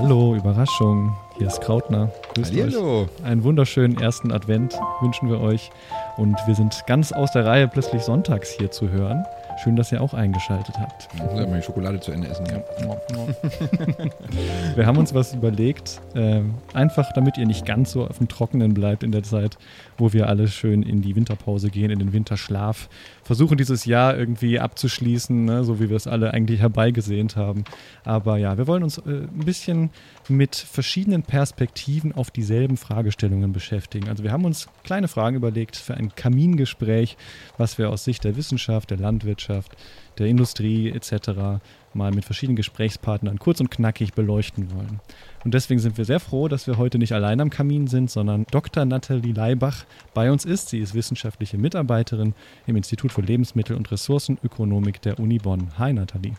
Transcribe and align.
Hallo, 0.00 0.36
Überraschung. 0.36 1.16
Hier 1.38 1.48
ist 1.48 1.60
Krautner. 1.60 2.12
Grüßt 2.34 2.54
Hallo. 2.56 3.02
euch. 3.02 3.24
Einen 3.24 3.42
wunderschönen 3.42 3.98
ersten 3.98 4.30
Advent 4.30 4.78
wünschen 5.00 5.28
wir 5.28 5.40
euch. 5.40 5.70
Und 6.16 6.36
wir 6.46 6.54
sind 6.54 6.84
ganz 6.86 7.10
aus 7.10 7.32
der 7.32 7.44
Reihe 7.44 7.66
plötzlich 7.66 8.02
sonntags 8.02 8.52
hier 8.52 8.70
zu 8.70 8.90
hören. 8.90 9.24
Schön, 9.64 9.74
dass 9.74 9.90
ihr 9.90 10.00
auch 10.00 10.14
eingeschaltet 10.14 10.76
habt. 10.78 11.08
Ich 11.12 11.20
muss 11.20 11.32
mal 11.32 11.56
die 11.56 11.62
Schokolade 11.62 11.98
zu 11.98 12.12
Ende 12.12 12.28
essen. 12.28 12.46
Ja. 12.46 12.62
wir 14.76 14.86
haben 14.86 14.98
uns 14.98 15.12
was 15.14 15.34
überlegt, 15.34 16.00
äh, 16.14 16.42
einfach 16.74 17.12
damit 17.14 17.36
ihr 17.36 17.46
nicht 17.46 17.66
ganz 17.66 17.90
so 17.90 18.06
auf 18.06 18.18
dem 18.18 18.28
Trockenen 18.28 18.74
bleibt 18.74 19.02
in 19.02 19.10
der 19.10 19.24
Zeit, 19.24 19.58
wo 19.96 20.12
wir 20.12 20.28
alle 20.28 20.46
schön 20.46 20.84
in 20.84 21.02
die 21.02 21.16
Winterpause 21.16 21.70
gehen, 21.70 21.90
in 21.90 21.98
den 21.98 22.12
Winterschlaf. 22.12 22.88
Versuchen 23.28 23.58
dieses 23.58 23.84
Jahr 23.84 24.16
irgendwie 24.16 24.58
abzuschließen, 24.58 25.44
ne, 25.44 25.62
so 25.62 25.80
wie 25.80 25.90
wir 25.90 25.98
es 25.98 26.06
alle 26.06 26.32
eigentlich 26.32 26.60
herbeigesehnt 26.60 27.36
haben. 27.36 27.64
Aber 28.02 28.38
ja, 28.38 28.56
wir 28.56 28.66
wollen 28.66 28.82
uns 28.82 28.96
äh, 28.96 29.02
ein 29.10 29.44
bisschen 29.44 29.90
mit 30.30 30.56
verschiedenen 30.56 31.24
Perspektiven 31.24 32.14
auf 32.14 32.30
dieselben 32.30 32.78
Fragestellungen 32.78 33.52
beschäftigen. 33.52 34.08
Also 34.08 34.24
wir 34.24 34.32
haben 34.32 34.46
uns 34.46 34.66
kleine 34.82 35.08
Fragen 35.08 35.36
überlegt 35.36 35.76
für 35.76 35.92
ein 35.92 36.14
Kamingespräch, 36.14 37.18
was 37.58 37.76
wir 37.76 37.90
aus 37.90 38.02
Sicht 38.02 38.24
der 38.24 38.34
Wissenschaft, 38.34 38.88
der 38.88 38.96
Landwirtschaft, 38.96 39.76
der 40.16 40.26
Industrie 40.26 40.90
etc. 40.90 41.60
mal 41.94 42.10
mit 42.12 42.24
verschiedenen 42.24 42.56
Gesprächspartnern 42.56 43.38
kurz 43.38 43.60
und 43.60 43.70
knackig 43.70 44.14
beleuchten 44.14 44.72
wollen. 44.72 45.00
Und 45.44 45.54
deswegen 45.54 45.80
sind 45.80 45.96
wir 45.98 46.04
sehr 46.04 46.20
froh, 46.20 46.48
dass 46.48 46.66
wir 46.66 46.78
heute 46.78 46.98
nicht 46.98 47.12
allein 47.12 47.40
am 47.40 47.50
Kamin 47.50 47.86
sind, 47.86 48.10
sondern 48.10 48.46
Dr. 48.50 48.84
Nathalie 48.84 49.32
Leibach 49.32 49.84
bei 50.14 50.30
uns 50.30 50.44
ist. 50.44 50.68
Sie 50.68 50.78
ist 50.78 50.94
wissenschaftliche 50.94 51.58
Mitarbeiterin 51.58 52.34
im 52.66 52.76
Institut 52.76 53.12
für 53.12 53.22
Lebensmittel- 53.22 53.76
und 53.76 53.90
Ressourcenökonomik 53.90 55.00
der 55.02 55.18
Uni 55.18 55.38
Bonn. 55.38 55.78
Hi 55.78 55.92
Nathalie. 55.92 56.34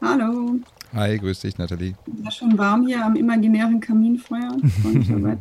Hallo. 0.00 0.58
Hi, 0.92 1.18
grüß 1.18 1.40
dich, 1.40 1.58
Nathalie. 1.58 1.94
Ja, 2.22 2.30
schon 2.30 2.56
warm 2.58 2.86
hier 2.86 3.04
am 3.04 3.16
imaginären 3.16 3.80
Kaminfeuer. 3.80 4.54
sein. 4.82 5.38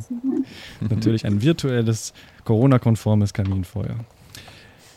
Natürlich 0.90 1.26
ein 1.26 1.42
virtuelles, 1.42 2.14
Corona-konformes 2.44 3.34
Kaminfeuer. 3.34 3.98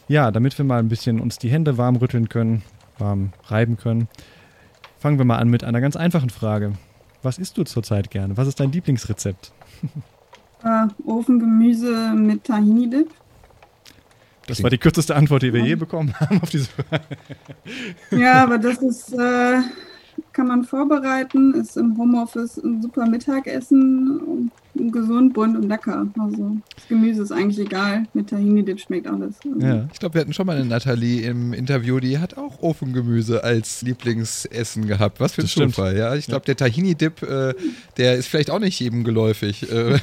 Ja, 0.08 0.30
damit 0.30 0.56
wir 0.56 0.64
mal 0.64 0.78
ein 0.78 0.88
bisschen 0.88 1.20
uns 1.20 1.38
die 1.38 1.50
Hände 1.50 1.76
warm 1.78 1.96
rütteln 1.96 2.28
können, 2.28 2.62
warm 2.98 3.32
reiben 3.48 3.76
können, 3.76 4.08
fangen 4.98 5.18
wir 5.18 5.24
mal 5.24 5.38
an 5.38 5.48
mit 5.48 5.64
einer 5.64 5.80
ganz 5.80 5.96
einfachen 5.96 6.30
Frage. 6.30 6.72
Was 7.22 7.38
isst 7.38 7.56
du 7.58 7.64
zurzeit 7.64 8.10
gerne? 8.10 8.36
Was 8.36 8.48
ist 8.48 8.60
dein 8.60 8.72
Lieblingsrezept? 8.72 9.52
Äh, 10.64 10.86
Ofengemüse 11.04 12.14
mit 12.14 12.44
Tahini-Dip. 12.44 13.10
Das 14.46 14.62
war 14.62 14.70
die 14.70 14.78
kürzeste 14.78 15.14
Antwort, 15.14 15.42
die 15.42 15.52
wir 15.52 15.62
je 15.62 15.74
bekommen 15.74 16.18
haben 16.18 16.40
auf 16.40 16.48
diese 16.48 16.68
Frage. 16.70 17.04
Ja, 18.10 18.42
aber 18.42 18.58
das 18.58 18.78
ist, 18.78 19.12
äh, 19.12 19.60
kann 20.32 20.48
man 20.48 20.64
vorbereiten, 20.64 21.54
ist 21.54 21.76
im 21.76 21.96
Homeoffice 21.96 22.58
ein 22.58 22.82
super 22.82 23.06
Mittagessen, 23.06 24.50
gesund, 24.74 25.34
bunt 25.34 25.56
und 25.56 25.68
lecker. 25.68 26.06
Also 26.18 26.56
das 26.74 26.88
Gemüse 26.88 27.22
ist 27.22 27.32
eigentlich 27.32 27.58
egal, 27.58 28.04
mit 28.14 28.28
Tahini-Dip 28.30 28.80
schmeckt 28.80 29.06
alles. 29.06 29.36
Also. 29.44 29.66
Ja. 29.66 29.88
Ich 29.92 29.98
glaube, 29.98 30.14
wir 30.14 30.20
hatten 30.20 30.32
schon 30.32 30.46
mal 30.46 30.56
eine 30.56 30.66
Nathalie 30.66 31.26
im 31.26 31.52
Interview, 31.52 32.00
die 32.00 32.18
hat 32.18 32.36
auch 32.36 32.62
Ofengemüse 32.62 33.44
als 33.44 33.82
Lieblingsessen 33.82 34.86
gehabt. 34.86 35.20
Was 35.20 35.32
für 35.32 35.42
ein 35.42 35.48
Zufall, 35.48 35.96
ja. 35.96 36.14
Ich 36.14 36.26
glaube, 36.26 36.44
der 36.44 36.56
Tahini-Dip, 36.56 37.22
äh, 37.22 37.54
der 37.96 38.16
ist 38.16 38.28
vielleicht 38.28 38.50
auch 38.50 38.60
nicht 38.60 38.78
jedem 38.78 39.04
geläufig, 39.04 39.70
äh, 39.70 39.98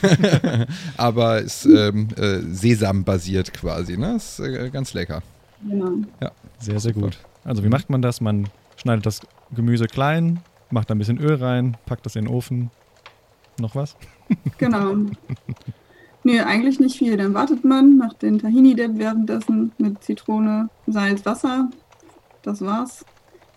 aber 0.98 1.42
ist 1.42 1.66
ähm, 1.66 2.08
äh, 2.18 2.40
Sesam-basiert 2.40 3.54
quasi, 3.54 3.98
ne? 3.98 4.16
Ist 4.16 4.40
äh, 4.40 4.70
ganz 4.72 4.94
lecker. 4.94 5.22
Genau. 5.68 5.92
Ja. 6.22 6.32
Sehr, 6.60 6.80
sehr 6.80 6.94
gut. 6.94 7.18
Also 7.44 7.64
wie 7.64 7.70
macht 7.70 7.90
man 7.90 8.02
das? 8.02 8.22
Man 8.22 8.48
schneidet 8.78 9.06
das 9.06 9.22
Gemüse 9.56 9.88
klein, 9.88 10.40
macht 10.70 10.90
da 10.90 10.96
ein 10.96 10.98
bisschen 10.98 11.20
Öl 11.20 11.36
rein, 11.36 11.78
packt 11.86 12.06
das 12.06 12.16
in 12.16 12.26
den 12.26 12.34
Ofen. 12.34 12.72
Noch 13.60 13.76
was? 13.76 13.96
Genau. 14.58 14.96
Nee, 16.24 16.40
eigentlich 16.40 16.80
nicht 16.80 16.98
viel. 16.98 17.18
Dann 17.18 17.34
wartet 17.34 17.66
man, 17.66 17.98
macht 17.98 18.22
den 18.22 18.40
Tahini-Dip 18.40 18.98
währenddessen 18.98 19.74
mit 19.78 20.02
Zitrone, 20.02 20.70
Salz, 20.88 21.26
Wasser. 21.26 21.70
Das 22.42 22.62
war's. 22.62 23.06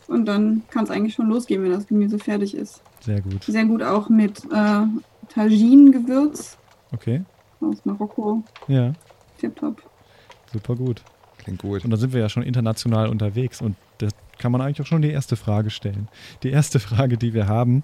Und 0.09 0.27
dann 0.27 0.63
kann 0.71 0.85
es 0.85 0.91
eigentlich 0.91 1.15
schon 1.15 1.29
losgehen, 1.29 1.63
wenn 1.63 1.71
das 1.71 1.87
Gemüse 1.87 2.19
fertig 2.19 2.57
ist. 2.57 2.83
Sehr 3.01 3.21
gut. 3.21 3.45
Sehr 3.45 3.65
gut 3.65 3.83
auch 3.83 4.09
mit 4.09 4.45
äh, 4.53 4.83
Tagine-Gewürz. 5.29 6.59
Okay. 6.93 7.23
Aus 7.61 7.85
Marokko. 7.85 8.43
Ja. 8.69 8.93
Tipptopp. 9.39 9.83
Super 10.53 10.75
gut. 10.75 11.03
Klingt 11.39 11.63
gut. 11.63 11.85
Und 11.85 11.91
dann 11.91 12.01
sind 12.01 12.13
wir 12.13 12.21
ja 12.21 12.29
schon 12.29 12.43
international 12.43 13.09
unterwegs 13.09 13.61
und 13.61 13.77
kann 14.39 14.53
man 14.53 14.61
eigentlich 14.61 14.81
auch 14.81 14.87
schon 14.87 15.03
die 15.03 15.11
erste 15.11 15.37
Frage 15.37 15.71
stellen. 15.71 16.09
Die 16.43 16.51
erste 16.51 16.81
Frage, 16.81 17.17
die 17.17 17.35
wir 17.35 17.49
haben, 17.49 17.83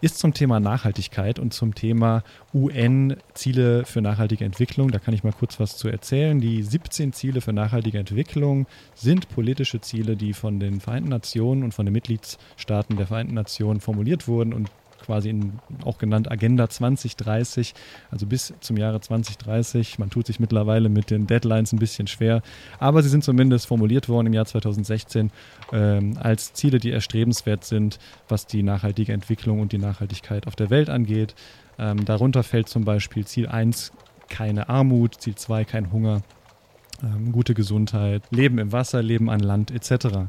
ist 0.00 0.18
zum 0.18 0.32
Thema 0.32 0.60
Nachhaltigkeit 0.60 1.38
und 1.38 1.52
zum 1.52 1.74
Thema 1.74 2.22
UN-Ziele 2.54 3.84
für 3.84 4.00
nachhaltige 4.00 4.44
Entwicklung. 4.44 4.90
Da 4.90 4.98
kann 4.98 5.14
ich 5.14 5.24
mal 5.24 5.32
kurz 5.32 5.60
was 5.60 5.76
zu 5.76 5.88
erzählen. 5.88 6.40
Die 6.40 6.62
17 6.62 7.12
Ziele 7.12 7.40
für 7.40 7.52
nachhaltige 7.52 7.98
Entwicklung 7.98 8.66
sind 8.94 9.28
politische 9.28 9.80
Ziele, 9.80 10.16
die 10.16 10.32
von 10.32 10.58
den 10.58 10.80
Vereinten 10.80 11.10
Nationen 11.10 11.62
und 11.62 11.74
von 11.74 11.86
den 11.86 11.92
Mitgliedstaaten 11.92 12.96
der 12.96 13.06
Vereinten 13.06 13.34
Nationen 13.34 13.80
formuliert 13.80 14.26
wurden 14.26 14.54
und 14.54 14.70
quasi 15.00 15.30
in, 15.30 15.58
auch 15.84 15.98
genannt 15.98 16.30
Agenda 16.30 16.68
2030, 16.68 17.74
also 18.10 18.26
bis 18.26 18.54
zum 18.60 18.76
Jahre 18.76 19.00
2030. 19.00 19.98
Man 19.98 20.10
tut 20.10 20.26
sich 20.26 20.40
mittlerweile 20.40 20.88
mit 20.88 21.10
den 21.10 21.26
Deadlines 21.26 21.72
ein 21.72 21.78
bisschen 21.78 22.06
schwer, 22.06 22.42
aber 22.78 23.02
sie 23.02 23.08
sind 23.08 23.24
zumindest 23.24 23.66
formuliert 23.66 24.08
worden 24.08 24.28
im 24.28 24.32
Jahr 24.32 24.46
2016 24.46 25.30
ähm, 25.72 26.18
als 26.20 26.52
Ziele, 26.52 26.78
die 26.78 26.90
erstrebenswert 26.90 27.64
sind, 27.64 27.98
was 28.28 28.46
die 28.46 28.62
nachhaltige 28.62 29.12
Entwicklung 29.12 29.60
und 29.60 29.72
die 29.72 29.78
Nachhaltigkeit 29.78 30.46
auf 30.46 30.56
der 30.56 30.70
Welt 30.70 30.90
angeht. 30.90 31.34
Ähm, 31.78 32.04
darunter 32.04 32.42
fällt 32.42 32.68
zum 32.68 32.84
Beispiel 32.84 33.26
Ziel 33.26 33.48
1 33.48 33.92
keine 34.28 34.68
Armut, 34.68 35.20
Ziel 35.20 35.34
2 35.34 35.64
kein 35.64 35.92
Hunger, 35.92 36.22
ähm, 37.02 37.32
gute 37.32 37.54
Gesundheit, 37.54 38.22
Leben 38.30 38.58
im 38.58 38.72
Wasser, 38.72 39.02
Leben 39.02 39.30
an 39.30 39.40
Land 39.40 39.70
etc. 39.70 40.28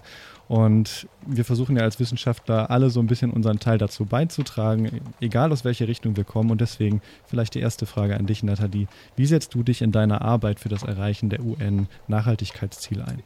Und 0.51 1.07
wir 1.25 1.45
versuchen 1.45 1.77
ja 1.77 1.83
als 1.83 1.97
Wissenschaftler 2.01 2.69
alle 2.69 2.89
so 2.89 2.99
ein 2.99 3.07
bisschen 3.07 3.31
unseren 3.31 3.59
Teil 3.59 3.77
dazu 3.77 4.03
beizutragen, 4.03 4.99
egal 5.21 5.53
aus 5.53 5.63
welcher 5.63 5.87
Richtung 5.87 6.17
wir 6.17 6.25
kommen. 6.25 6.51
Und 6.51 6.59
deswegen 6.59 7.01
vielleicht 7.25 7.55
die 7.55 7.61
erste 7.61 7.85
Frage 7.85 8.17
an 8.17 8.25
dich, 8.25 8.43
Nathalie. 8.43 8.87
Wie 9.15 9.25
setzt 9.25 9.53
du 9.53 9.63
dich 9.63 9.81
in 9.81 9.93
deiner 9.93 10.21
Arbeit 10.21 10.59
für 10.59 10.67
das 10.67 10.83
Erreichen 10.83 11.29
der 11.29 11.39
UN-Nachhaltigkeitsziele 11.39 13.07
ein? 13.07 13.23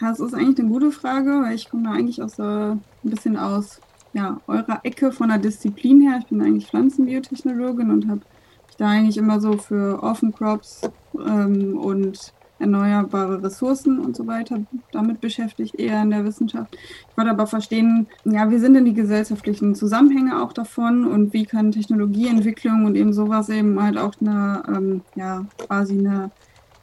Das 0.00 0.18
ist 0.18 0.32
eigentlich 0.32 0.58
eine 0.60 0.68
gute 0.70 0.92
Frage, 0.92 1.42
weil 1.42 1.54
ich 1.54 1.68
komme 1.68 1.82
da 1.82 1.90
eigentlich 1.90 2.22
aus 2.22 2.36
so 2.36 2.42
ein 2.42 2.80
bisschen 3.02 3.36
aus 3.36 3.82
ja, 4.14 4.40
eurer 4.46 4.80
Ecke 4.82 5.12
von 5.12 5.28
der 5.28 5.36
Disziplin 5.36 6.00
her. 6.00 6.20
Ich 6.20 6.28
bin 6.28 6.40
eigentlich 6.40 6.68
Pflanzenbiotechnologin 6.68 7.90
und 7.90 8.08
habe 8.08 8.22
mich 8.66 8.76
da 8.78 8.88
eigentlich 8.88 9.18
immer 9.18 9.40
so 9.40 9.58
für 9.58 10.02
Orphan 10.02 10.32
Crops 10.32 10.88
ähm, 11.18 11.76
und 11.76 12.32
erneuerbare 12.58 13.42
Ressourcen 13.42 14.00
und 14.00 14.16
so 14.16 14.26
weiter 14.26 14.60
damit 14.92 15.20
beschäftigt, 15.20 15.74
eher 15.74 16.02
in 16.02 16.10
der 16.10 16.24
Wissenschaft. 16.24 16.76
Ich 17.10 17.16
wollte 17.16 17.30
aber 17.30 17.46
verstehen, 17.46 18.06
ja, 18.24 18.50
wie 18.50 18.58
sind 18.58 18.74
denn 18.74 18.84
die 18.84 18.94
gesellschaftlichen 18.94 19.74
Zusammenhänge 19.74 20.42
auch 20.42 20.52
davon 20.52 21.06
und 21.06 21.32
wie 21.32 21.44
kann 21.44 21.72
Technologieentwicklung 21.72 22.86
und 22.86 22.96
eben 22.96 23.12
sowas 23.12 23.48
eben 23.48 23.82
halt 23.82 23.98
auch 23.98 24.14
eine, 24.20 24.62
ähm, 24.68 25.02
ja, 25.14 25.44
quasi 25.58 25.98
eine 25.98 26.30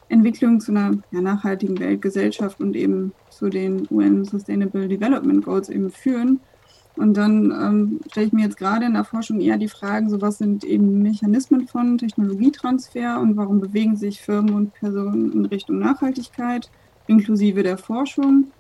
Entwicklung 0.10 0.60
zu 0.60 0.72
einer 0.72 0.98
ja, 1.12 1.22
nachhaltigen 1.22 1.80
Weltgesellschaft 1.80 2.62
und 2.62 2.76
eben 2.76 3.14
zu 3.30 3.50
den 3.50 3.88
UN 3.90 4.26
Sustainable 4.26 4.88
Development 4.88 5.44
Goals 5.44 5.70
eben 5.70 5.90
führen. 5.90 6.40
Und 6.96 7.18
dann 7.18 7.52
ähm, 7.52 8.00
stelle 8.12 8.28
ich 8.28 8.34
mir 8.34 8.46
jetzt 8.46 8.58
gerade 8.58 8.86
in 8.86 8.94
der 8.94 9.04
Forschung 9.04 9.42
eher 9.42 9.58
die 9.58 9.68
Fragen, 9.68 10.10
so 10.10 10.22
was 10.22 10.38
sind 10.38 10.64
eben 10.64 11.02
Mechanismen 11.02 11.68
von 11.68 11.98
Technologietransfer 11.98 13.20
und 13.20 13.36
warum 13.36 13.60
bewegen 13.60 13.96
sich 13.96 14.22
Firmen 14.22 14.54
und 14.54 14.74
Personen 14.76 15.32
in 15.32 15.46
Richtung 15.46 15.80
Nachhaltigkeit, 15.80 16.70
inklusive 17.08 17.64
der 17.64 17.80
Forschung. 17.80 18.52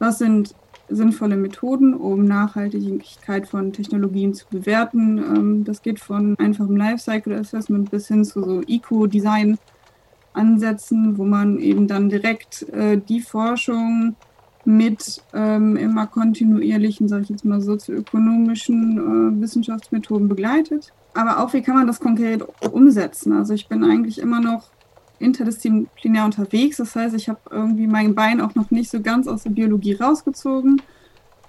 Was 0.00 0.18
sind 0.18 0.54
sinnvolle 0.90 1.36
Methoden, 1.36 1.94
um 1.94 2.24
Nachhaltigkeit 2.24 3.46
von 3.46 3.72
Technologien 3.72 4.34
zu 4.34 4.46
bewerten. 4.50 5.18
Ähm, 5.18 5.62
das 5.64 5.82
geht 5.82 6.00
von 6.00 6.36
einfachem 6.38 6.76
Lifecycle 6.76 7.34
Assessment 7.34 7.90
bis 7.90 8.08
hin 8.08 8.24
zu 8.24 8.42
so 8.42 8.62
Eco-Design-Ansätzen, 8.62 11.16
wo 11.16 11.24
man 11.24 11.58
eben 11.58 11.86
dann 11.86 12.08
direkt 12.08 12.68
äh, 12.70 12.98
die 12.98 13.20
Forschung 13.20 14.16
mit 14.64 15.22
ähm, 15.32 15.76
immer 15.76 16.06
kontinuierlichen, 16.06 17.08
sage 17.08 17.22
ich 17.22 17.28
jetzt 17.30 17.44
mal, 17.44 17.60
sozioökonomischen 17.60 18.98
äh, 18.98 19.40
Wissenschaftsmethoden 19.40 20.28
begleitet. 20.28 20.92
Aber 21.14 21.40
auch, 21.40 21.52
wie 21.52 21.62
kann 21.62 21.76
man 21.76 21.86
das 21.86 22.00
konkret 22.00 22.44
umsetzen? 22.70 23.32
Also 23.32 23.54
ich 23.54 23.68
bin 23.68 23.84
eigentlich 23.84 24.18
immer 24.18 24.40
noch 24.40 24.70
interdisziplinär 25.18 26.24
unterwegs. 26.24 26.78
Das 26.78 26.94
heißt, 26.94 27.14
ich 27.14 27.28
habe 27.28 27.40
irgendwie 27.50 27.86
mein 27.86 28.14
Bein 28.14 28.40
auch 28.40 28.54
noch 28.54 28.70
nicht 28.70 28.90
so 28.90 29.00
ganz 29.00 29.26
aus 29.28 29.42
der 29.42 29.50
Biologie 29.50 29.94
rausgezogen. 29.94 30.82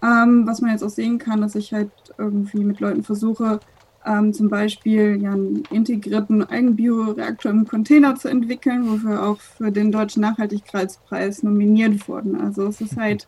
Ähm, 0.03 0.47
was 0.47 0.61
man 0.61 0.71
jetzt 0.71 0.83
auch 0.83 0.89
sehen 0.89 1.19
kann, 1.19 1.41
dass 1.41 1.55
ich 1.55 1.73
halt 1.73 1.91
irgendwie 2.17 2.63
mit 2.63 2.79
Leuten 2.79 3.03
versuche, 3.03 3.59
ähm, 4.05 4.33
zum 4.33 4.49
Beispiel 4.49 5.21
ja, 5.21 5.31
einen 5.31 5.63
integrierten 5.69 6.43
Eigenbioreaktor 6.43 7.51
im 7.51 7.67
Container 7.67 8.15
zu 8.15 8.27
entwickeln, 8.27 8.83
wo 8.85 9.07
wir 9.07 9.23
auch 9.23 9.39
für 9.39 9.71
den 9.71 9.91
Deutschen 9.91 10.21
Nachhaltigkeitspreis 10.21 11.43
nominiert 11.43 12.07
wurden. 12.07 12.39
Also 12.39 12.67
es 12.67 12.81
ist 12.81 12.97
halt 12.97 13.27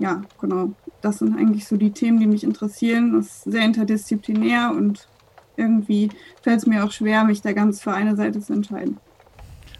ja, 0.00 0.22
genau. 0.40 0.72
Das 1.02 1.18
sind 1.18 1.36
eigentlich 1.36 1.66
so 1.66 1.76
die 1.76 1.92
Themen, 1.92 2.18
die 2.18 2.26
mich 2.26 2.42
interessieren. 2.42 3.12
Das 3.12 3.26
ist 3.26 3.44
sehr 3.44 3.62
interdisziplinär 3.62 4.72
und 4.74 5.06
irgendwie 5.56 6.10
fällt 6.42 6.58
es 6.58 6.66
mir 6.66 6.84
auch 6.84 6.90
schwer, 6.90 7.24
mich 7.24 7.42
da 7.42 7.52
ganz 7.52 7.82
für 7.82 7.92
eine 7.92 8.16
Seite 8.16 8.40
zu 8.40 8.54
entscheiden. 8.54 8.98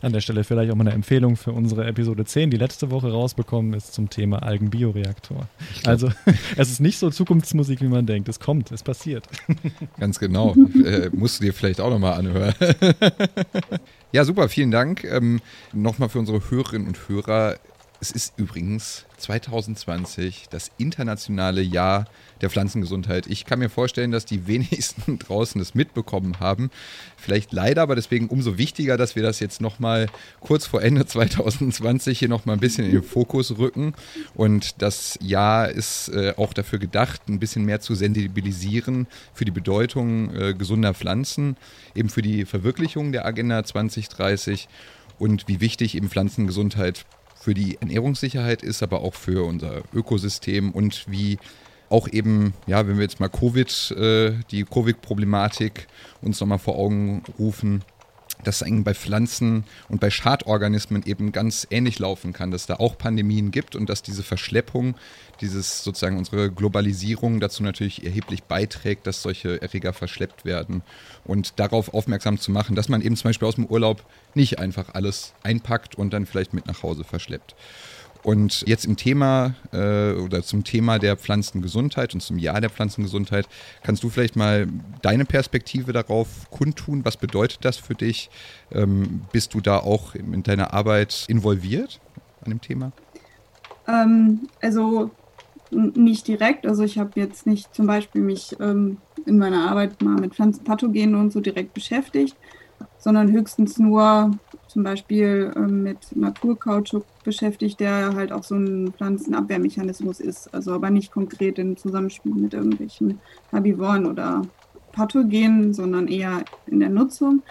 An 0.02 0.12
der 0.12 0.20
Stelle 0.20 0.44
vielleicht 0.44 0.73
auch 0.73 0.76
mal 0.76 0.87
eine 0.87 0.94
Empfehlung 0.94 1.37
für 1.37 1.52
unsere 1.52 1.87
Episode 1.87 2.25
10, 2.25 2.50
die 2.50 2.56
letzte 2.56 2.91
Woche 2.91 3.11
rausbekommen 3.11 3.75
ist 3.75 3.93
zum 3.93 4.08
Thema 4.08 4.43
Algenbioreaktor. 4.43 5.49
Also 5.85 6.11
es 6.56 6.70
ist 6.70 6.81
nicht 6.81 6.99
so 6.99 7.11
Zukunftsmusik, 7.11 7.81
wie 7.82 7.88
man 7.88 8.06
denkt. 8.06 8.29
Es 8.29 8.41
kommt, 8.41 8.73
es 8.73 8.82
passiert. 8.82 9.26
Ganz 9.99 10.19
genau. 10.19 10.55
äh, 10.85 11.11
musst 11.12 11.41
du 11.41 11.44
dir 11.44 11.52
vielleicht 11.52 11.81
auch 11.81 11.91
nochmal 11.91 12.14
anhören. 12.14 12.55
ja, 14.12 14.25
super, 14.25 14.49
vielen 14.49 14.70
Dank. 14.70 15.05
Ähm, 15.05 15.41
nochmal 15.73 16.08
für 16.08 16.19
unsere 16.19 16.50
Hörerinnen 16.50 16.88
und 16.88 17.08
Hörer. 17.08 17.56
Es 18.02 18.11
ist 18.11 18.32
übrigens 18.38 19.05
2020 19.19 20.47
das 20.49 20.70
internationale 20.79 21.61
Jahr 21.61 22.06
der 22.41 22.49
Pflanzengesundheit. 22.49 23.26
Ich 23.26 23.44
kann 23.44 23.58
mir 23.58 23.69
vorstellen, 23.69 24.11
dass 24.11 24.25
die 24.25 24.47
wenigsten 24.47 25.19
draußen 25.19 25.58
das 25.58 25.75
mitbekommen 25.75 26.41
haben. 26.41 26.70
Vielleicht 27.19 27.52
leider, 27.52 27.82
aber 27.82 27.97
deswegen 27.97 28.29
umso 28.29 28.56
wichtiger, 28.56 28.97
dass 28.97 29.17
wir 29.17 29.23
das 29.23 29.38
jetzt 29.38 29.61
nochmal 29.61 30.06
kurz 30.41 30.64
vor 30.64 30.81
Ende 30.82 31.05
2020 31.05 32.19
hier 32.19 32.31
nochmal 32.31 32.56
ein 32.56 32.61
bisschen 32.61 32.87
in 32.87 32.93
den 32.93 33.02
Fokus 33.02 33.58
rücken. 33.58 33.93
Und 34.35 34.81
das 34.81 35.19
Jahr 35.20 35.69
ist 35.69 36.08
äh, 36.08 36.32
auch 36.38 36.55
dafür 36.55 36.79
gedacht, 36.79 37.29
ein 37.29 37.38
bisschen 37.38 37.67
mehr 37.67 37.82
zu 37.82 37.94
sensibilisieren 37.94 39.08
für 39.35 39.44
die 39.44 39.50
Bedeutung 39.50 40.35
äh, 40.35 40.55
gesunder 40.55 40.94
Pflanzen, 40.94 41.58
eben 41.94 42.08
für 42.08 42.23
die 42.23 42.47
Verwirklichung 42.47 43.12
der 43.12 43.26
Agenda 43.26 43.62
2030 43.62 44.69
und 45.19 45.49
wie 45.49 45.61
wichtig 45.61 45.94
eben 45.97 46.08
Pflanzengesundheit 46.08 47.05
für 47.40 47.54
die 47.54 47.78
Ernährungssicherheit 47.81 48.62
ist, 48.62 48.82
aber 48.82 49.00
auch 49.00 49.14
für 49.14 49.46
unser 49.46 49.82
Ökosystem 49.94 50.70
und 50.70 51.06
wie 51.08 51.38
auch 51.88 52.06
eben, 52.06 52.54
ja, 52.66 52.87
wenn 52.87 52.96
wir 52.96 53.02
jetzt 53.02 53.19
mal 53.19 53.28
Covid, 53.28 53.90
äh, 53.92 54.32
die 54.50 54.64
Covid-Problematik 54.64 55.88
uns 56.22 56.38
nochmal 56.38 56.58
vor 56.58 56.76
Augen 56.76 57.22
rufen, 57.38 57.82
dass 58.44 58.62
es 58.62 58.69
bei 58.84 58.94
Pflanzen 58.94 59.64
und 59.88 60.00
bei 60.00 60.10
Schadorganismen 60.10 61.02
eben 61.04 61.32
ganz 61.32 61.66
ähnlich 61.70 61.98
laufen 61.98 62.32
kann, 62.32 62.50
dass 62.50 62.66
da 62.66 62.76
auch 62.76 62.96
Pandemien 62.98 63.50
gibt 63.50 63.76
und 63.76 63.88
dass 63.88 64.02
diese 64.02 64.22
Verschleppung, 64.22 64.94
dieses 65.40 65.82
sozusagen 65.84 66.19
unsere 66.19 66.50
Globalisierung 66.50 67.40
dazu 67.40 67.62
natürlich 67.62 68.04
erheblich 68.04 68.42
beiträgt, 68.44 69.06
dass 69.06 69.22
solche 69.22 69.60
Erreger 69.62 69.92
verschleppt 69.92 70.44
werden 70.44 70.82
und 71.25 71.58
darauf 71.58 71.94
aufmerksam 71.94 72.38
zu 72.38 72.50
machen, 72.50 72.76
dass 72.76 72.88
man 72.88 73.00
eben 73.00 73.16
zum 73.16 73.28
Beispiel 73.28 73.48
aus 73.48 73.56
dem 73.56 73.66
Urlaub 73.66 74.04
nicht 74.34 74.58
einfach 74.58 74.94
alles 74.94 75.32
einpackt 75.42 75.94
und 75.94 76.12
dann 76.12 76.26
vielleicht 76.26 76.54
mit 76.54 76.66
nach 76.66 76.82
Hause 76.82 77.04
verschleppt. 77.04 77.54
Und 78.22 78.64
jetzt 78.67 78.84
im 78.84 78.96
Thema 78.96 79.55
äh, 79.72 80.12
oder 80.12 80.43
zum 80.43 80.62
Thema 80.64 80.99
der 80.99 81.17
Pflanzengesundheit 81.17 82.12
und 82.14 82.20
zum 82.20 82.38
Jahr 82.38 82.61
der 82.61 82.70
Pflanzengesundheit, 82.70 83.49
kannst 83.82 84.02
du 84.02 84.11
vielleicht 84.11 84.37
mal 84.37 84.67
deine 85.00 85.25
Perspektive 85.25 85.93
darauf 85.93 86.50
kundtun? 86.50 87.05
Was 87.05 87.17
bedeutet 87.17 87.64
das 87.64 87.78
für 87.78 87.94
dich? 87.94 88.31
Ähm, 88.72 89.22
bist 89.32 89.55
du 89.55 89.61
da 89.61 89.78
auch 89.78 90.14
in 90.14 90.43
deiner 90.43 90.75
Arbeit 90.75 91.25
involviert 91.28 92.00
an 92.44 92.50
dem 92.50 92.61
Thema? 92.61 92.93
Ähm, 93.88 94.49
also 94.61 95.11
nicht 95.70 96.28
direkt. 96.28 96.66
Also 96.66 96.82
ich 96.82 96.99
habe 96.99 97.12
jetzt 97.14 97.46
nicht 97.46 97.75
zum 97.75 97.87
Beispiel 97.87 98.20
mich 98.20 98.56
ähm, 98.61 98.99
in 99.25 99.38
meiner 99.38 99.70
Arbeit 99.70 100.02
mal 100.02 100.20
mit 100.20 100.34
Pflanzenpathogenen 100.34 101.14
und 101.14 101.32
so 101.32 101.40
direkt 101.40 101.75
beschäftigt, 101.75 102.37
sondern 102.99 103.31
höchstens 103.32 103.78
nur 103.78 104.32
zum 104.70 104.84
Beispiel 104.84 105.52
ähm, 105.56 105.82
mit 105.82 106.14
Naturkautschuk 106.14 107.05
beschäftigt, 107.25 107.81
der 107.81 108.14
halt 108.14 108.31
auch 108.31 108.44
so 108.44 108.55
ein 108.55 108.93
Pflanzenabwehrmechanismus 108.93 110.20
ist, 110.20 110.55
also 110.55 110.72
aber 110.72 110.90
nicht 110.90 111.11
konkret 111.12 111.58
im 111.58 111.76
Zusammenspiel 111.76 112.32
mit 112.32 112.55
irgendwelchen 112.55 113.19
Herbivoren 113.50 114.06
oder 114.06 114.43
Pathogenen, 114.93 115.75
sondern 115.75 116.06
eher 116.06 116.44
in 116.67 116.78
der 116.78 116.88
Nutzung. 116.88 117.43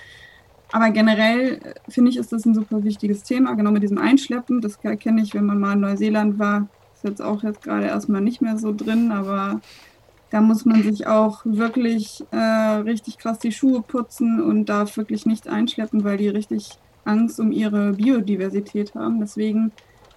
Aber 0.71 0.91
generell 0.91 1.59
äh, 1.61 1.91
finde 1.91 2.11
ich, 2.11 2.17
ist 2.17 2.31
das 2.31 2.45
ein 2.45 2.55
super 2.55 2.83
wichtiges 2.83 3.23
Thema, 3.23 3.53
genau 3.55 3.71
mit 3.71 3.83
diesem 3.83 3.97
Einschleppen. 3.97 4.61
Das 4.61 4.79
kenne 4.79 5.21
ich, 5.21 5.33
wenn 5.33 5.45
man 5.45 5.59
mal 5.59 5.73
in 5.73 5.81
Neuseeland 5.81 6.39
war. 6.39 6.69
Ist 6.95 7.03
jetzt 7.03 7.21
auch 7.21 7.43
jetzt 7.43 7.63
gerade 7.63 7.87
erstmal 7.87 8.21
nicht 8.21 8.41
mehr 8.41 8.57
so 8.57 8.73
drin, 8.73 9.11
aber 9.11 9.59
da 10.29 10.41
muss 10.41 10.63
man 10.63 10.83
sich 10.83 11.07
auch 11.07 11.41
wirklich 11.43 12.23
äh, 12.31 12.37
richtig 12.37 13.17
krass 13.17 13.39
die 13.39 13.51
Schuhe 13.51 13.81
putzen 13.81 14.41
und 14.41 14.67
darf 14.67 14.95
wirklich 14.95 15.25
nicht 15.25 15.47
einschleppen, 15.47 16.03
weil 16.03 16.17
die 16.17 16.29
richtig 16.29 16.77
Angst 17.05 17.39
um 17.39 17.51
ihre 17.51 17.93
Biodiversität 17.93 18.95
haben. 18.95 19.19
Deswegen 19.19 19.71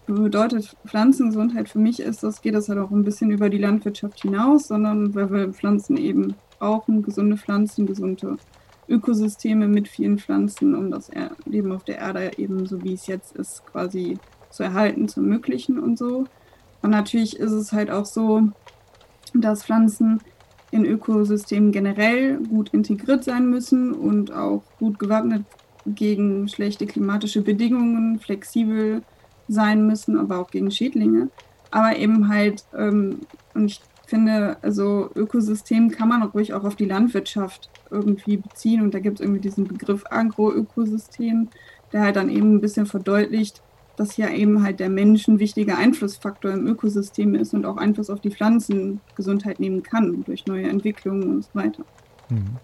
bedeutet 0.07 0.77
Pflanzengesundheit 0.87 1.69
für 1.69 1.79
mich 1.79 2.01
ist, 2.01 2.23
das 2.23 2.43
geht 2.43 2.55
das 2.55 2.69
halt 2.69 2.79
auch 2.79 2.91
ein 2.91 3.05
bisschen 3.05 3.31
über 3.31 3.49
die 3.49 3.59
Landwirtschaft 3.59 4.21
hinaus, 4.23 4.69
sondern 4.69 5.15
weil 5.15 5.31
wir 5.31 5.53
Pflanzen 5.53 5.97
eben 5.97 6.35
brauchen, 6.59 7.03
gesunde 7.03 7.37
Pflanzen, 7.37 7.87
gesunde 7.87 8.37
Ökosysteme 8.89 9.69
mit 9.69 9.89
vielen 9.89 10.19
Pflanzen, 10.19 10.75
um 10.75 10.91
das 10.91 11.11
Leben 11.45 11.73
auf 11.73 11.85
der 11.85 11.99
Erde 11.99 12.33
eben 12.37 12.67
so 12.67 12.83
wie 12.83 12.95
es 12.95 13.07
jetzt 13.07 13.37
ist, 13.37 13.65
quasi 13.67 14.19
zu 14.51 14.65
erhalten, 14.65 15.09
zu 15.09 15.21
ermöglichen 15.21 15.79
und 15.79 15.99
so. 15.99 16.27
Und 16.83 16.91
natürlich 16.91 17.39
ist 17.39 17.53
es 17.53 17.73
halt 17.73 17.91
auch 17.91 18.05
so, 18.05 18.49
dass 19.35 19.65
Pflanzen 19.65 20.21
in 20.73 20.85
Ökosystemen 20.85 21.71
generell 21.71 22.39
gut 22.39 22.71
integriert 22.71 23.25
sein 23.25 23.49
müssen 23.49 23.93
und 23.93 24.33
auch 24.33 24.63
gut 24.79 24.99
gewappnet 24.99 25.45
gegen 25.87 26.49
schlechte 26.49 26.87
klimatische 26.87 27.43
Bedingungen 27.43 28.19
flexibel 28.19 29.03
sein 29.49 29.87
müssen, 29.87 30.19
aber 30.19 30.39
auch 30.39 30.51
gegen 30.51 30.71
Schädlinge. 30.71 31.29
Aber 31.71 31.97
eben 31.97 32.29
halt, 32.29 32.65
ähm, 32.77 33.21
und 33.55 33.67
ich 33.67 33.81
finde, 34.07 34.57
also 34.63 35.11
Ökosystem 35.15 35.91
kann 35.91 36.09
man 36.09 36.23
ruhig 36.23 36.53
auch 36.53 36.65
auf 36.65 36.77
die 36.77 36.85
Landwirtschaft 36.85 37.71
irgendwie 37.91 38.37
beziehen. 38.37 38.83
Und 38.83 38.95
da 38.95 38.99
gibt 38.99 39.19
es 39.19 39.25
irgendwie 39.25 39.41
diesen 39.41 39.67
Begriff 39.67 40.05
Agroökosystem, 40.11 41.49
der 41.93 42.03
halt 42.03 42.17
dann 42.17 42.29
eben 42.29 42.57
ein 42.57 42.61
bisschen 42.61 42.87
verdeutlicht, 42.87 43.63
dass 43.97 44.13
hier 44.13 44.31
eben 44.31 44.63
halt 44.63 44.81
der 44.81 44.91
Mensch 44.91 45.29
ein 45.29 45.39
wichtiger 45.39 45.79
Einflussfaktor 45.79 46.51
im 46.51 46.67
Ökosystem 46.67 47.35
ist 47.35 47.55
und 47.55 47.67
auch 47.67 47.77
Einfluss 47.77 48.11
auf 48.11 48.21
die 48.21 48.31
Pflanzengesundheit 48.31 49.61
nehmen 49.61 49.83
kann 49.83 50.25
durch 50.25 50.47
neue 50.47 50.69
Entwicklungen 50.69 51.31
und 51.31 51.45
so 51.45 51.51
weiter. 51.55 51.85
Mhm. 52.31 52.57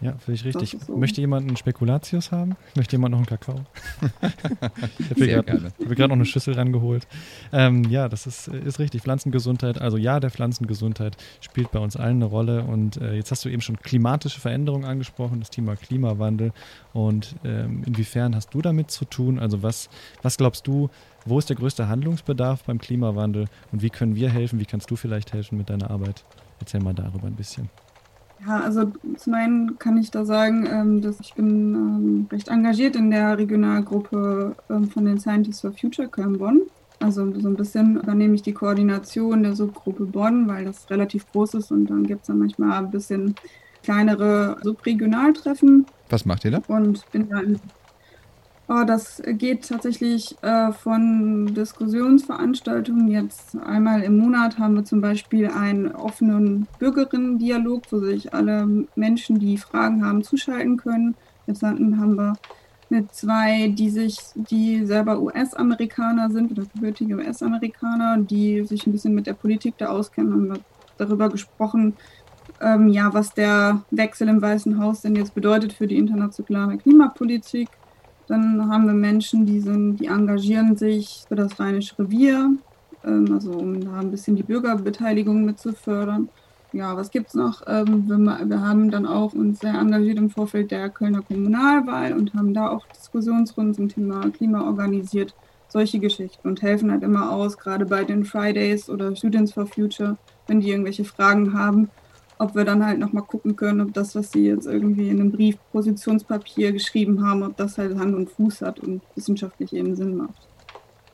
Ja, 0.00 0.12
finde 0.18 0.32
ich 0.32 0.44
richtig. 0.44 0.76
So. 0.86 0.96
Möchte 0.96 1.20
jemand 1.20 1.46
einen 1.46 1.56
Spekulatius 1.56 2.32
haben? 2.32 2.56
Möchte 2.74 2.96
jemand 2.96 3.12
noch 3.12 3.18
einen 3.18 3.26
Kakao? 3.26 3.60
ich 5.16 5.34
habe 5.34 5.72
mir 5.78 5.94
gerade 5.94 6.08
noch 6.08 6.16
eine 6.16 6.24
Schüssel 6.24 6.54
rangeholt. 6.54 7.06
Ähm, 7.52 7.84
ja, 7.84 8.08
das 8.08 8.26
ist, 8.26 8.48
ist 8.48 8.78
richtig. 8.78 9.02
Pflanzengesundheit, 9.02 9.80
also 9.80 9.96
ja, 9.96 10.20
der 10.20 10.30
Pflanzengesundheit 10.30 11.16
spielt 11.40 11.70
bei 11.70 11.78
uns 11.78 11.96
allen 11.96 12.16
eine 12.16 12.24
Rolle. 12.26 12.64
Und 12.64 12.96
äh, 12.98 13.14
jetzt 13.14 13.30
hast 13.30 13.44
du 13.44 13.48
eben 13.48 13.62
schon 13.62 13.78
klimatische 13.78 14.40
Veränderungen 14.40 14.84
angesprochen, 14.84 15.40
das 15.40 15.50
Thema 15.50 15.76
Klimawandel. 15.76 16.52
Und 16.92 17.36
ähm, 17.44 17.82
inwiefern 17.86 18.34
hast 18.34 18.52
du 18.52 18.62
damit 18.62 18.90
zu 18.90 19.04
tun? 19.04 19.38
Also 19.38 19.62
was, 19.62 19.88
was 20.22 20.36
glaubst 20.36 20.66
du, 20.66 20.90
wo 21.24 21.38
ist 21.38 21.48
der 21.48 21.56
größte 21.56 21.88
Handlungsbedarf 21.88 22.64
beim 22.64 22.78
Klimawandel? 22.78 23.46
Und 23.72 23.82
wie 23.82 23.90
können 23.90 24.16
wir 24.16 24.30
helfen? 24.30 24.58
Wie 24.60 24.66
kannst 24.66 24.90
du 24.90 24.96
vielleicht 24.96 25.32
helfen 25.32 25.56
mit 25.56 25.70
deiner 25.70 25.90
Arbeit? 25.90 26.24
Erzähl 26.60 26.80
mal 26.80 26.94
darüber 26.94 27.26
ein 27.26 27.34
bisschen. 27.34 27.70
Ja, 28.46 28.60
also 28.60 28.92
zum 29.16 29.34
einen 29.34 29.78
kann 29.78 29.96
ich 29.96 30.10
da 30.10 30.24
sagen, 30.24 30.66
ähm, 30.70 31.00
dass 31.00 31.20
ich 31.20 31.34
bin 31.34 31.74
ähm, 31.74 32.26
recht 32.30 32.48
engagiert 32.48 32.96
in 32.96 33.10
der 33.10 33.38
Regionalgruppe 33.38 34.54
ähm, 34.68 34.90
von 34.90 35.04
den 35.06 35.18
Scientists 35.18 35.62
for 35.62 35.72
Future 35.72 36.08
Köln-Bonn. 36.08 36.62
Also 37.00 37.30
so 37.40 37.48
ein 37.48 37.56
bisschen 37.56 37.96
übernehme 37.96 38.34
ich 38.34 38.42
die 38.42 38.52
Koordination 38.52 39.42
der 39.42 39.54
Subgruppe 39.54 40.04
Bonn, 40.04 40.46
weil 40.48 40.64
das 40.64 40.88
relativ 40.90 41.30
groß 41.32 41.54
ist 41.54 41.70
und 41.70 41.86
dann 41.86 42.06
gibt 42.06 42.22
es 42.22 42.26
dann 42.28 42.38
manchmal 42.38 42.72
ein 42.72 42.90
bisschen 42.90 43.34
kleinere 43.82 44.56
Subregionaltreffen. 44.62 45.86
Was 46.10 46.24
macht 46.24 46.44
ihr 46.44 46.52
da? 46.52 46.62
Und 46.68 47.10
bin 47.12 47.28
da 47.28 47.40
in 47.40 47.58
Oh, 47.58 47.83
das 48.66 49.22
geht 49.26 49.68
tatsächlich 49.68 50.36
äh, 50.42 50.72
von 50.72 51.54
Diskussionsveranstaltungen. 51.54 53.08
Jetzt 53.08 53.56
einmal 53.58 54.02
im 54.02 54.16
Monat 54.16 54.58
haben 54.58 54.74
wir 54.74 54.84
zum 54.84 55.02
Beispiel 55.02 55.48
einen 55.48 55.92
offenen 55.92 56.66
Bürgerinnen-Dialog, 56.78 57.82
wo 57.90 57.98
sich 57.98 58.32
alle 58.32 58.66
Menschen, 58.96 59.38
die 59.38 59.58
Fragen 59.58 60.04
haben, 60.04 60.24
zuschalten 60.24 60.78
können. 60.78 61.14
Jetzt 61.46 61.62
haben 61.62 62.16
wir 62.16 62.34
mit 62.88 63.14
zwei, 63.14 63.68
die 63.68 63.90
sich, 63.90 64.16
die 64.34 64.86
selber 64.86 65.20
US-Amerikaner 65.20 66.30
sind 66.30 66.50
oder 66.52 66.62
gebürtige 66.72 67.16
US-Amerikaner, 67.16 68.18
die 68.18 68.64
sich 68.64 68.86
ein 68.86 68.92
bisschen 68.92 69.14
mit 69.14 69.26
der 69.26 69.34
Politik 69.34 69.74
da 69.76 69.88
auskennen, 69.88 70.32
haben 70.32 70.48
wir 70.48 70.60
darüber 70.96 71.28
gesprochen, 71.28 71.94
ähm, 72.60 72.88
ja, 72.88 73.12
was 73.12 73.34
der 73.34 73.82
Wechsel 73.90 74.28
im 74.28 74.40
Weißen 74.40 74.78
Haus 74.78 75.02
denn 75.02 75.16
jetzt 75.16 75.34
bedeutet 75.34 75.72
für 75.72 75.86
die 75.86 75.96
internationale 75.96 76.78
Klimapolitik 76.78 77.68
dann 78.26 78.70
haben 78.70 78.86
wir 78.86 78.94
Menschen, 78.94 79.46
die 79.46 79.60
sind, 79.60 79.96
die 79.96 80.06
engagieren 80.06 80.76
sich 80.76 81.24
für 81.28 81.34
das 81.34 81.58
Rheinische 81.60 81.98
Revier, 81.98 82.50
ähm, 83.04 83.32
also 83.32 83.52
um 83.52 83.80
da 83.84 84.00
ein 84.00 84.10
bisschen 84.10 84.36
die 84.36 84.42
Bürgerbeteiligung 84.42 85.44
mit 85.44 85.58
zu 85.58 85.72
fördern. 85.72 86.28
Ja, 86.72 86.96
was 86.96 87.10
gibt 87.10 87.28
es 87.28 87.34
noch? 87.34 87.62
Ähm, 87.66 88.08
wir, 88.08 88.18
wir, 88.48 88.60
haben 88.60 88.90
dann 88.90 89.06
auch 89.06 89.32
uns 89.32 89.60
sehr 89.60 89.74
engagiert 89.74 90.18
im 90.18 90.30
Vorfeld 90.30 90.72
der 90.72 90.88
Kölner 90.88 91.22
Kommunalwahl 91.22 92.14
und 92.14 92.34
haben 92.34 92.52
da 92.52 92.68
auch 92.68 92.86
Diskussionsrunden 92.88 93.74
zum 93.74 93.88
Thema 93.88 94.28
Klima 94.30 94.62
organisiert, 94.62 95.34
solche 95.68 96.00
Geschichten 96.00 96.48
und 96.48 96.62
helfen 96.62 96.90
halt 96.90 97.02
immer 97.04 97.30
aus, 97.30 97.58
gerade 97.58 97.86
bei 97.86 98.04
den 98.04 98.24
Fridays 98.24 98.90
oder 98.90 99.14
Students 99.14 99.52
for 99.52 99.66
Future, 99.66 100.16
wenn 100.48 100.60
die 100.60 100.70
irgendwelche 100.70 101.04
Fragen 101.04 101.56
haben, 101.56 101.90
ob 102.38 102.54
wir 102.54 102.64
dann 102.64 102.84
halt 102.84 102.98
nochmal 102.98 103.22
gucken 103.22 103.56
können, 103.56 103.80
ob 103.80 103.92
das, 103.92 104.14
was 104.14 104.32
sie 104.32 104.46
jetzt 104.46 104.66
irgendwie 104.66 105.08
in 105.08 105.20
einem 105.20 105.32
Brief, 105.32 105.56
Positionspapier 105.72 106.72
geschrieben 106.72 107.24
haben, 107.26 107.42
ob 107.42 107.56
das 107.56 107.78
halt 107.78 107.96
Hand 107.98 108.14
und 108.14 108.30
Fuß 108.30 108.62
hat 108.62 108.80
und 108.80 109.02
wissenschaftlich 109.14 109.72
eben 109.72 109.94
Sinn 109.94 110.16
macht. 110.16 110.48